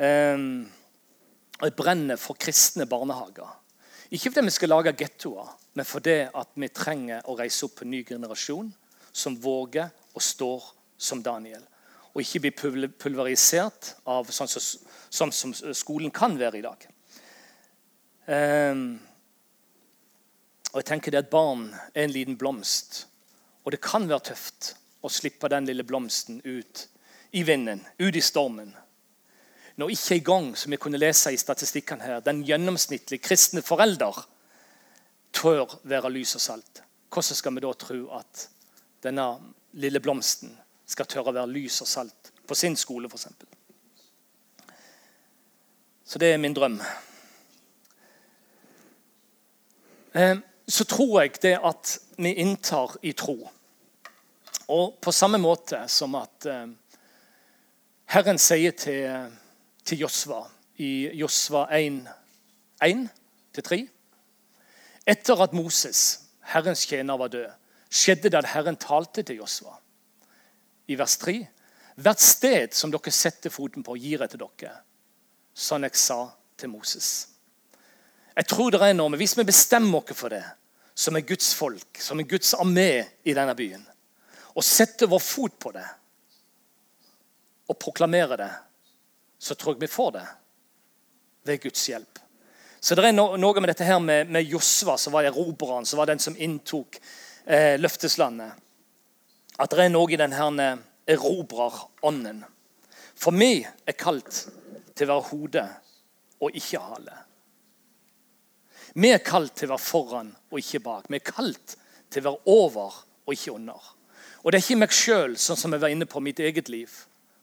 Og 0.00 1.64
jeg 1.66 1.76
brenner 1.76 2.16
for 2.20 2.38
kristne 2.40 2.86
barnehager. 2.88 3.50
Ikke 4.10 4.30
fordi 4.30 4.46
vi 4.46 4.54
skal 4.54 4.72
lage 4.72 4.94
gettoer, 4.96 5.50
men 5.76 5.86
fordi 5.86 6.14
vi 6.56 6.70
trenger 6.74 7.26
å 7.28 7.36
reise 7.38 7.66
opp 7.66 7.82
en 7.82 7.92
ny 7.92 8.00
generasjon 8.08 8.70
som 9.12 9.36
våger 9.38 9.90
og 10.14 10.24
står 10.24 10.70
som 10.98 11.22
Daniel. 11.22 11.62
Og 12.14 12.24
ikke 12.24 12.42
bli 12.46 12.88
pulverisert 12.88 13.92
av 14.10 14.32
sånn 14.34 14.50
som, 14.50 14.64
sånn 15.10 15.34
som 15.36 15.54
skolen 15.76 16.10
kan 16.10 16.34
være 16.40 16.58
i 16.58 16.64
dag. 16.64 16.88
Um, 18.30 18.98
og 20.72 20.80
jeg 20.80 20.88
tenker 20.90 21.12
det 21.12 21.24
at 21.26 21.32
Barn 21.32 21.68
er 21.94 22.06
en 22.06 22.14
liten 22.14 22.38
blomst 22.38 23.04
og 23.64 23.74
det 23.74 23.80
kan 23.84 24.08
være 24.08 24.32
tøft 24.32 24.74
å 25.04 25.10
slippe 25.12 25.48
den 25.52 25.68
lille 25.68 25.84
blomsten 25.86 26.40
ut 26.44 26.86
i 27.36 27.44
vinden, 27.46 27.82
ut 27.98 28.16
i 28.16 28.22
stormen. 28.24 28.72
Når 29.80 29.94
ikke 29.94 30.18
engang, 30.18 30.50
som 30.58 30.74
vi 30.74 30.76
kunne 30.76 30.98
lese 31.00 31.32
i 31.32 31.38
statistikkene 31.40 32.04
her, 32.04 32.18
den 32.20 32.42
gjennomsnittlige 32.44 33.22
kristne 33.24 33.62
forelder 33.64 34.18
tør 35.32 35.78
være 35.88 36.10
lys 36.12 36.34
og 36.36 36.42
salt, 36.44 36.82
hvordan 37.08 37.38
skal 37.38 37.54
vi 37.56 37.62
da 37.64 37.70
tro 37.80 38.00
at 38.18 38.42
denne 39.00 39.24
lille 39.80 40.02
blomsten 40.04 40.52
skal 40.84 41.08
tørre 41.08 41.32
å 41.32 41.36
være 41.38 41.54
lys 41.54 41.80
og 41.80 41.88
salt 41.88 42.30
på 42.44 42.58
sin 42.58 42.76
skole, 42.76 43.08
f.eks.? 43.08 43.26
Så 46.04 46.20
det 46.20 46.34
er 46.34 46.42
min 46.42 46.54
drøm. 46.54 46.76
Eh, 50.12 50.38
så 50.68 50.84
tror 50.84 51.22
jeg 51.22 51.38
det 51.40 51.56
at 51.56 51.98
vi 52.18 52.36
inntar 52.42 52.98
i 53.00 53.14
tro. 53.16 53.38
Og 54.68 54.98
på 55.00 55.12
samme 55.14 55.40
måte 55.40 55.86
som 55.88 56.20
at 56.20 56.50
eh, 56.50 56.66
Herren 58.12 58.42
sier 58.42 58.76
til, 58.76 59.38
til 59.84 60.04
Josva 60.04 60.44
i 60.80 61.10
Josva 61.18 61.66
1-3 61.76 63.80
Etter 65.10 65.42
at 65.42 65.54
Moses, 65.56 66.20
Herrens 66.52 66.84
tjener, 66.86 67.18
var 67.18 67.32
død, 67.32 67.48
skjedde 67.90 68.30
det 68.30 68.38
at 68.38 68.52
Herren 68.52 68.78
talte 68.78 69.24
til 69.26 69.40
Josva. 69.40 69.72
I 70.86 70.98
vers 70.98 71.16
3.: 71.18 71.34
Hvert 71.96 72.20
sted 72.20 72.76
som 72.76 72.92
dere 72.92 73.12
setter 73.12 73.50
foten 73.50 73.82
på, 73.82 73.96
gir 73.96 74.22
jeg 74.22 74.30
til 74.30 74.44
dere, 74.44 74.76
sånn 75.54 75.88
jeg 75.88 75.98
sa 75.98 76.20
til 76.56 76.70
Moses. 76.70 77.28
Jeg 78.36 78.46
tror 78.46 78.70
det 78.70 78.82
er 78.82 78.94
noe, 78.94 79.10
men 79.10 79.18
Hvis 79.18 79.36
vi 79.38 79.44
bestemmer 79.44 80.04
oss 80.04 80.16
for 80.16 80.30
det, 80.30 80.44
som 80.94 81.16
er 81.16 81.26
Guds 81.26 81.54
folk, 81.54 81.98
som 81.98 82.20
er 82.20 82.28
Guds 82.28 82.54
armé 82.54 83.06
i 83.24 83.34
denne 83.34 83.56
byen, 83.56 83.82
og 84.54 84.64
setter 84.64 85.08
vår 85.08 85.22
fot 85.22 85.58
på 85.58 85.72
det 85.72 85.86
og 87.70 87.78
proklamerer 87.78 88.36
det, 88.36 88.50
så 89.40 89.56
tror 89.56 89.74
jeg 89.74 89.86
vi 89.86 89.94
får 89.94 90.10
det 90.18 90.26
ved 91.48 91.62
Guds 91.62 91.88
hjelp. 91.88 92.18
Så 92.80 92.96
det 92.96 93.08
er 93.08 93.16
noe 93.16 93.60
med 93.60 93.68
dette 93.72 93.84
her 93.84 94.00
med, 94.00 94.28
med 94.32 94.44
Josva, 94.48 94.96
som 95.00 95.12
var 95.12 95.28
erobreren, 95.28 95.86
som 95.88 96.00
var 96.00 96.08
den 96.08 96.20
som 96.20 96.36
inntok 96.36 97.00
eh, 97.44 97.76
løfteslandet. 97.80 98.52
At 99.60 99.72
det 99.76 99.84
er 99.84 99.92
noe 99.92 100.12
i 100.12 100.20
denne 100.20 100.68
erobrerånden. 101.08 102.44
For 103.20 103.36
vi 103.36 103.60
er 103.60 103.96
kalt 104.00 104.46
til 104.96 105.08
å 105.08 105.12
være 105.12 105.28
hode 105.28 105.66
og 106.40 106.56
ikke 106.56 106.80
hale. 106.80 107.18
Vi 108.96 109.12
er 109.12 109.24
kalt 109.24 109.54
til 109.56 109.68
å 109.68 109.74
være 109.74 109.84
foran 109.84 110.32
og 110.50 110.58
ikke 110.60 110.82
bak. 110.84 111.08
Vi 111.08 111.20
er 111.20 111.32
kalt 111.32 111.76
til 112.10 112.24
å 112.24 112.30
være 112.30 112.56
over 112.56 113.00
og 113.26 113.36
ikke 113.36 113.54
under. 113.54 113.92
Og 114.40 114.52
Det 114.52 114.58
er 114.58 114.64
ikke 114.64 114.80
meg 114.80 114.96
sjøl, 114.96 115.36
sånn 115.36 115.58
som 115.60 115.72
jeg 115.76 115.82
var 115.82 115.92
inne 115.92 116.08
på 116.08 116.22
mitt 116.24 116.40
eget 116.40 116.72
liv. 116.72 116.88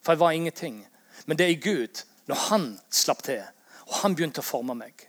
For 0.01 0.15
jeg 0.15 0.21
var 0.23 0.33
ingenting. 0.33 0.81
Men 1.25 1.37
det 1.37 1.45
er 1.45 1.55
i 1.55 1.61
Gud, 1.61 2.03
når 2.27 2.35
han 2.49 2.67
slapp 2.91 3.23
til, 3.23 3.43
og 3.87 4.01
han 4.01 4.15
begynte 4.15 4.43
å 4.43 4.45
forme 4.45 4.75
meg, 4.77 5.07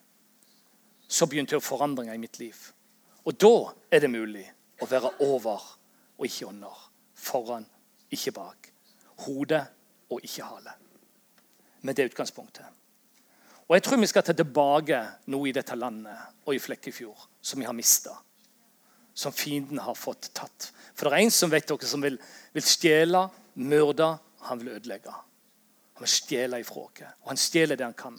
så 1.09 1.27
begynte 1.27 1.57
det 1.57 1.65
forandringer 1.65 2.15
i 2.15 2.23
mitt 2.23 2.39
liv. 2.39 2.57
Og 3.25 3.37
da 3.41 3.55
er 3.91 4.05
det 4.05 4.13
mulig 4.13 4.45
å 4.81 4.89
være 4.89 5.15
over 5.25 5.65
og 6.19 6.27
ikke 6.27 6.49
under. 6.51 6.85
Foran, 7.19 7.67
ikke 8.15 8.33
bak. 8.37 8.71
Hode 9.25 9.61
og 10.13 10.25
ikke 10.25 10.47
hale. 10.47 10.75
Med 11.83 11.97
det 11.97 12.11
utgangspunktet. 12.11 12.67
Og 13.69 13.77
Jeg 13.77 13.85
tror 13.85 14.01
vi 14.01 14.09
skal 14.09 14.25
ta 14.25 14.33
tilbake 14.33 14.99
noe 15.29 15.49
i 15.49 15.53
dette 15.53 15.77
landet 15.77 16.47
og 16.47 16.55
i 16.55 16.63
Flekkefjord 16.63 17.27
som 17.45 17.61
vi 17.61 17.67
har 17.69 17.77
mista. 17.77 18.15
Som 19.15 19.35
fienden 19.35 19.83
har 19.83 19.99
fått 19.99 20.31
tatt. 20.33 20.71
For 20.95 21.09
det 21.09 21.19
er 21.19 21.27
en 21.27 21.35
som 21.35 21.51
vet 21.53 21.67
dere 21.69 21.91
som 21.91 22.03
vil, 22.03 22.17
vil 22.55 22.65
stjele, 22.65 23.27
myrde, 23.61 24.13
han 24.49 24.63
vil 24.63 24.79
ødelegge. 24.79 25.13
Han 25.99 26.11
stjeler 26.11 26.63
ifra 26.63 26.85
oss. 26.87 27.03
Og 27.23 27.33
han 27.33 27.41
stjeler 27.41 27.77
det 27.77 27.85
han 27.85 27.97
kan. 27.99 28.19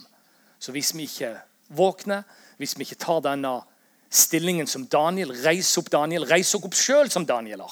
Så 0.59 0.71
hvis 0.75 0.93
vi 0.95 1.07
ikke 1.07 1.33
våkner, 1.69 2.23
hvis 2.57 2.75
vi 2.77 2.83
ikke 2.83 2.99
tar 2.99 3.21
denne 3.23 3.61
stillingen 4.09 4.67
som 4.67 4.87
Daniel, 4.87 5.31
reis 5.43 5.71
opp 5.77 5.91
Daniel, 5.93 6.25
reis 6.27 6.51
opp 6.57 6.75
sjøl 6.75 7.11
som 7.11 7.25
Danieler. 7.29 7.71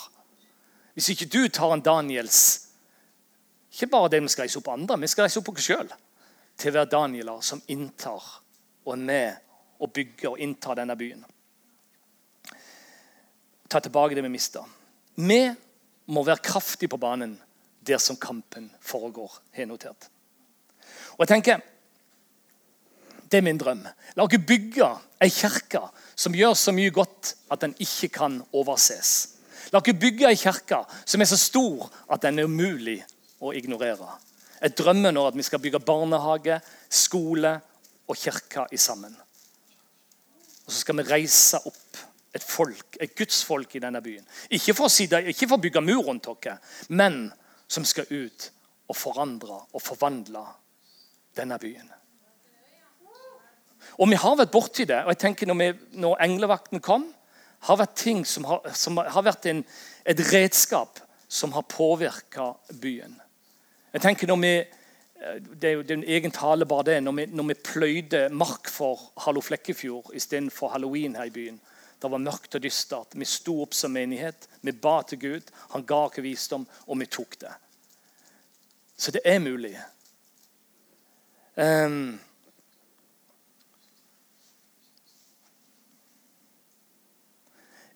Hvis 0.98 1.12
ikke 1.14 1.30
du 1.30 1.48
tar 1.54 1.74
en 1.74 1.84
Daniels 1.86 2.64
Ikke 3.70 3.92
bare 3.92 4.10
det 4.10 4.22
vi 4.24 4.30
skal 4.32 4.48
reise 4.48 4.58
opp 4.58 4.70
andre, 4.74 4.96
vi 4.98 5.10
skal 5.12 5.28
reise 5.28 5.38
opp 5.38 5.50
oss 5.52 5.66
sjøl 5.68 5.90
til 6.58 6.72
å 6.72 6.78
være 6.80 6.90
danieler 6.90 7.42
som 7.46 7.60
inntar 7.70 8.24
og 8.88 8.94
er 8.96 9.02
med 9.04 9.84
og 9.84 9.92
bygger 9.94 10.32
og 10.32 10.40
inntar 10.42 10.80
denne 10.80 10.96
byen. 10.98 11.22
Ta 13.70 13.82
tilbake 13.84 14.16
det 14.18 14.24
vi 14.26 14.32
mista. 14.34 14.64
Vi 15.22 15.42
må 16.10 16.24
være 16.24 16.42
kraftige 16.42 16.90
på 16.90 16.98
banen 16.98 17.36
der 17.88 18.02
som 18.04 18.20
kampen 18.20 18.70
foregår, 18.82 19.32
har 19.56 19.66
notert. 19.66 20.10
Og 21.18 21.26
jeg 21.26 21.36
tenker, 21.36 21.66
Det 23.28 23.38
er 23.38 23.44
min 23.44 23.58
drøm. 23.60 23.84
La 24.16 24.24
oss 24.24 24.40
bygge 24.48 24.88
ei 25.20 25.28
kirke 25.30 25.82
som 26.16 26.36
gjør 26.36 26.54
så 26.56 26.72
mye 26.72 26.94
godt 26.96 27.34
at 27.52 27.60
den 27.60 27.74
ikke 27.84 28.08
kan 28.08 28.38
overses. 28.56 29.36
La 29.74 29.82
oss 29.82 30.00
bygge 30.00 30.30
ei 30.30 30.38
kirke 30.40 30.80
som 31.04 31.22
er 31.22 31.28
så 31.28 31.38
stor 31.38 31.90
at 32.08 32.24
den 32.24 32.40
er 32.40 32.48
umulig 32.48 33.02
å 33.44 33.52
ignorere. 33.52 34.14
Jeg 34.62 34.78
drømmer 34.80 35.12
nå 35.12 35.26
at 35.28 35.36
vi 35.36 35.46
skal 35.46 35.60
bygge 35.60 35.84
barnehage, 35.86 36.62
skole 36.90 37.52
og 38.08 38.16
kirke 38.16 38.66
i 38.72 38.80
sammen. 38.80 39.14
Og 40.66 40.72
så 40.72 40.80
skal 40.80 40.98
vi 40.98 41.10
reise 41.12 41.60
opp 41.68 42.00
et 42.34 42.44
folk, 42.44 42.98
et 43.00 43.14
gudsfolk 43.16 43.76
i 43.76 43.82
denne 43.84 44.02
byen. 44.04 44.26
Ikke 44.56 44.74
for 44.78 44.88
å, 44.88 44.94
si 44.94 45.08
det, 45.12 45.26
ikke 45.32 45.48
for 45.50 45.60
å 45.60 45.64
bygge 45.68 45.84
mur 45.84 46.08
rundt 46.08 46.28
dere, 46.28 46.58
men 46.90 47.28
som 47.68 47.86
skal 47.86 48.10
ut 48.10 48.52
og 48.88 48.96
forandre 48.96 49.62
og 49.74 49.84
forvandle 49.84 50.44
denne 51.38 51.60
byen. 51.60 51.90
Og 53.98 54.10
vi 54.12 54.20
har 54.20 54.38
vært 54.38 54.54
borti 54.54 54.86
det. 54.86 55.04
og 55.04 55.14
jeg 55.14 55.18
tenker 55.18 55.48
Når, 55.48 55.56
vi, 55.56 55.74
når 55.92 56.22
englevakten 56.22 56.80
kom, 56.80 57.08
har 57.60 57.78
vært 57.78 57.96
ting 57.96 58.26
som 58.26 58.46
har, 58.46 58.62
som 58.74 58.98
har 58.98 59.24
vært 59.26 59.46
en, 59.50 59.64
et 60.06 60.20
redskap 60.34 61.00
som 61.28 61.52
har 61.54 61.66
påvirka 61.68 62.54
byen. 62.82 63.16
Jeg 63.94 64.02
tenker 64.02 64.28
når 64.28 64.42
vi, 64.44 64.54
Det 65.58 65.70
er 65.70 65.74
jo 65.74 65.84
en 65.94 66.04
egen 66.04 66.32
tale 66.32 66.66
bare 66.66 66.84
det. 66.84 67.04
Når 67.04 67.12
vi, 67.12 67.26
når 67.26 67.44
vi 67.44 67.54
pløyde 67.54 68.30
mark 68.30 68.70
for 68.70 69.12
Hallo 69.26 69.42
Flekkefjord 69.42 70.12
istedenfor 70.14 70.70
halloween 70.70 71.16
her 71.16 71.24
i 71.24 71.34
byen. 71.34 71.60
Det 72.00 72.12
var 72.12 72.22
mørkt 72.22 72.56
og 72.56 72.62
dystert. 72.62 73.16
Vi 73.18 73.26
sto 73.26 73.56
opp 73.64 73.74
som 73.74 73.94
menighet. 73.94 74.48
Vi 74.62 74.72
ba 74.72 75.00
til 75.08 75.20
Gud. 75.20 75.52
Han 75.74 75.86
ga 75.88 76.04
oss 76.06 76.22
visdom, 76.22 76.68
og 76.86 77.00
vi 77.02 77.10
tok 77.10 77.40
det. 77.42 77.54
Så 78.98 79.12
det 79.14 79.22
er 79.26 79.40
mulig. 79.42 79.74
Um, 81.58 82.20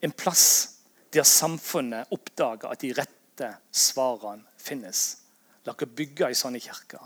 en 0.01 0.11
plass 0.17 0.45
der 1.13 1.27
samfunnet 1.27 2.09
oppdager 2.09 2.71
at 2.71 2.81
de 2.81 2.93
rette 2.97 3.51
svarene 3.71 4.45
finnes. 4.57 5.21
La 5.65 5.75
oss 5.77 5.93
bygge 5.97 6.31
ei 6.31 6.37
sånn 6.37 6.57
kirke 6.57 7.01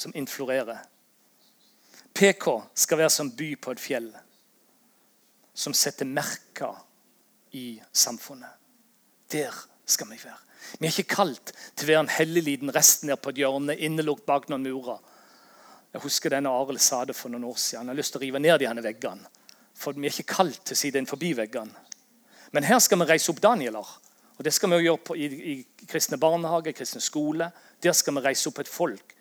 som 0.00 0.16
influerer. 0.16 0.80
PK 2.16 2.46
skal 2.74 2.98
være 3.02 3.12
som 3.12 3.30
by 3.36 3.52
på 3.60 3.74
et 3.74 3.80
fjell, 3.80 4.08
som 5.60 5.74
setter 5.76 6.08
merker 6.08 6.78
i 7.52 7.80
samfunnet. 7.92 8.56
Der 9.30 9.54
skal 9.84 10.08
vi 10.08 10.16
være. 10.22 10.38
Vi 10.78 10.86
er 10.86 10.94
ikke 10.94 11.16
kalt 11.16 11.52
til 11.74 11.86
å 11.86 11.90
være 11.90 12.04
en 12.04 12.14
hellig 12.14 12.44
liten 12.46 12.72
rest 12.72 13.04
nede 13.04 13.18
på 13.20 13.32
et 13.32 13.40
hjørne, 13.42 13.76
innelukket 13.76 14.28
bak 14.28 14.48
noen 14.48 14.64
murer. 14.64 15.00
Jeg 15.92 16.04
husker 16.04 16.32
denne 16.32 16.52
Arild 16.54 16.80
sa 16.80 17.02
det 17.04 17.16
for 17.18 17.32
noen 17.32 17.48
år 17.50 17.58
siden. 17.58 17.82
Han 17.82 17.92
har 17.92 17.98
lyst 17.98 18.14
til 18.14 18.20
å 18.20 18.24
rive 18.24 18.42
ned 18.42 18.62
de 18.62 18.86
veggene. 18.86 19.28
For 19.74 19.96
vi 19.96 20.06
er 20.08 20.14
ikke 20.14 20.36
kalt 20.36 20.62
til 20.64 20.76
å 20.76 20.80
si 20.80 20.92
innenfor 20.92 21.20
veggene. 21.20 21.86
Men 22.52 22.66
her 22.66 22.78
skal 22.82 23.00
vi 23.00 23.10
reise 23.10 23.30
opp 23.32 23.42
Danieler. 23.42 23.92
Og 24.38 24.44
Det 24.44 24.52
skal 24.54 24.70
vi 24.70 24.84
gjøre 24.86 25.04
på, 25.04 25.16
i, 25.16 25.26
i 25.26 25.86
kristne 25.86 26.16
barnehage, 26.16 26.72
kristne 26.72 27.00
skole. 27.00 27.50
Der 27.82 27.92
skal 27.92 28.16
vi 28.16 28.24
reise 28.24 28.48
opp 28.48 28.58
et 28.58 28.68
folk 28.68 29.16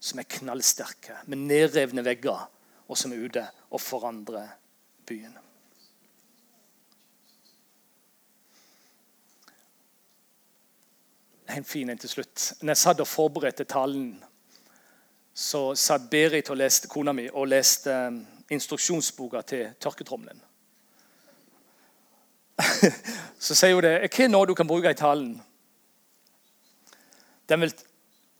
som 0.00 0.18
er 0.18 0.28
knallsterke, 0.28 1.22
med 1.26 1.46
nedrevne 1.46 2.04
vegger, 2.04 2.46
og 2.86 2.98
som 2.98 3.12
er 3.12 3.22
ute 3.22 3.46
og 3.70 3.80
forandrer 3.80 4.50
byen. 5.06 5.45
En 11.48 11.64
fin 11.64 11.90
en 11.90 11.98
til 11.98 12.10
slutt. 12.10 12.52
Når 12.60 12.72
jeg 12.72 12.76
satt 12.80 13.00
og 13.00 13.08
forberedte 13.08 13.64
talen, 13.64 14.24
så 15.36 15.74
satt 15.78 16.10
Berit 16.10 16.50
og 16.50 16.56
leste, 16.58 16.88
kona 16.88 17.12
mi 17.14 17.28
og 17.28 17.46
leste 17.50 17.92
eh, 17.92 18.12
instruksjonsboka 18.56 19.42
til 19.46 19.68
tørketrommelen. 19.80 20.40
så 23.46 23.54
sier 23.54 23.74
hun 23.76 23.84
det 23.84 24.08
Hva 24.08 24.24
er 24.24 24.28
noe 24.32 24.46
du 24.48 24.54
kan 24.56 24.68
bruke 24.68 24.90
i 24.90 24.96
talen? 24.96 25.42
Vil, 27.46 27.72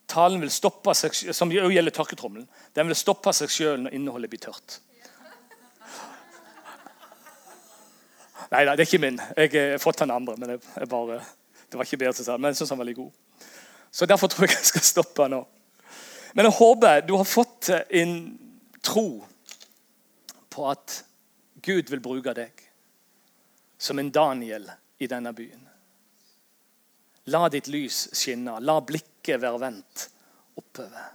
talen 0.09 0.41
vil 0.41 0.51
stoppe 0.51 0.95
seg, 0.97 1.13
Som 1.37 1.53
gjelder 1.53 1.93
tørketrommelen. 1.95 2.49
Den 2.75 2.87
vil 2.89 2.97
stoppe 2.99 3.33
seg 3.37 3.51
sjøl 3.53 3.81
når 3.85 3.95
innholdet 3.95 4.31
blir 4.33 4.41
tørt. 4.49 4.81
Nei, 8.53 8.65
da, 8.65 8.73
det 8.73 8.83
er 8.83 8.89
ikke 8.89 9.05
min. 9.05 9.21
Jeg 9.37 9.51
har 9.55 9.79
fått 9.85 10.01
den 10.03 10.17
andre. 10.17 10.35
men 10.41 10.49
jeg 10.57 10.89
bare, 10.91 11.21
Det 11.69 11.79
var 11.79 11.89
ikke 11.89 12.13
seg, 12.15 12.39
men 12.39 12.53
jeg 12.53 12.61
syns 12.61 12.73
han 12.73 12.79
var 12.79 12.85
veldig 12.85 12.99
god. 13.01 13.13
Så 13.91 14.07
Derfor 14.07 14.29
tror 14.29 14.47
jeg 14.47 14.57
jeg 14.57 14.71
skal 14.71 14.85
stoppe 14.85 15.29
nå. 15.33 15.43
Men 16.37 16.49
jeg 16.49 16.59
håper 16.59 17.01
du 17.07 17.15
har 17.17 17.29
fått 17.29 17.71
en 17.73 18.17
tro 18.85 19.25
på 20.53 20.67
at 20.71 21.03
Gud 21.65 21.91
vil 21.91 22.03
bruke 22.05 22.35
deg 22.37 22.63
som 23.79 23.99
en 23.99 24.11
Daniel 24.13 24.69
i 24.99 25.09
denne 25.11 25.33
byen. 25.37 25.63
La 27.33 27.49
ditt 27.49 27.67
lys 27.73 28.07
skinne. 28.15 28.61
La 28.61 28.79
blikket 28.81 29.41
være 29.43 29.59
vendt 29.65 30.07
oppover. 30.55 31.09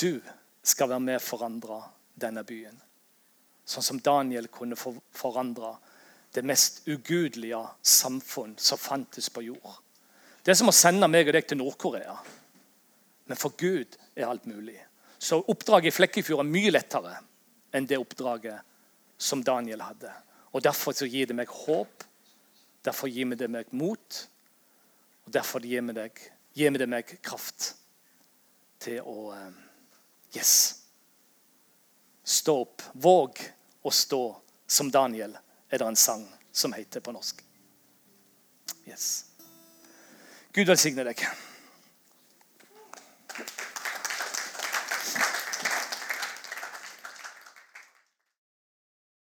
Du 0.00 0.20
skal 0.62 0.88
være 0.94 1.04
med 1.04 1.18
og 1.18 1.26
forandre 1.26 1.80
denne 2.18 2.44
byen. 2.46 2.78
Sånn 3.68 3.84
som 3.84 4.00
Daniel 4.00 4.48
kunne 4.52 4.78
forandre 4.78 5.74
det 6.38 6.46
mest 6.46 6.84
ugudelige 6.88 7.60
samfunn 7.82 8.54
som 8.58 8.78
fantes 8.78 9.28
på 9.34 9.42
jord. 9.48 9.78
Det 10.42 10.54
er 10.54 10.58
som 10.58 10.70
å 10.70 10.76
sende 10.76 11.08
meg 11.10 11.28
og 11.28 11.34
deg 11.34 11.48
til 11.50 11.58
Nord-Korea. 11.60 12.14
Men 13.28 13.40
for 13.40 13.56
Gud 13.58 13.98
er 14.16 14.28
alt 14.28 14.46
mulig. 14.48 14.78
Så 15.18 15.40
oppdraget 15.50 15.90
i 15.90 15.96
Flekkefjord 15.96 16.44
er 16.44 16.48
mye 16.48 16.72
lettere 16.72 17.16
enn 17.74 17.86
det 17.90 17.98
oppdraget 18.00 18.62
som 19.18 19.42
Daniel 19.44 19.82
hadde. 19.84 20.12
Og 20.54 20.62
Derfor 20.64 20.94
gir 21.04 21.28
det 21.28 21.36
meg 21.36 21.50
håp, 21.52 22.04
derfor 22.84 23.10
gir 23.12 23.34
det 23.36 23.50
meg 23.50 23.72
mot, 23.76 24.20
og 25.26 25.32
derfor 25.34 25.66
gir 25.66 25.82
det 25.92 26.08
gir 26.56 26.78
det 26.78 26.88
meg 26.88 27.18
kraft 27.22 27.74
til 28.80 29.02
å 29.04 29.32
eh, 29.34 29.64
Yes. 30.36 30.84
Stå 32.24 32.54
opp. 32.60 32.82
Våg 32.92 33.38
å 33.82 33.90
stå 33.90 34.22
som 34.68 34.90
Daniel, 34.92 35.32
er 35.70 35.78
det 35.78 35.86
en 35.86 35.96
sang 35.96 36.24
som 36.52 36.72
heter 36.72 37.00
på 37.00 37.12
norsk. 37.12 37.44
Yes. 38.88 39.24
Gud 40.52 40.66
velsigne 40.66 41.04
deg. 41.04 41.22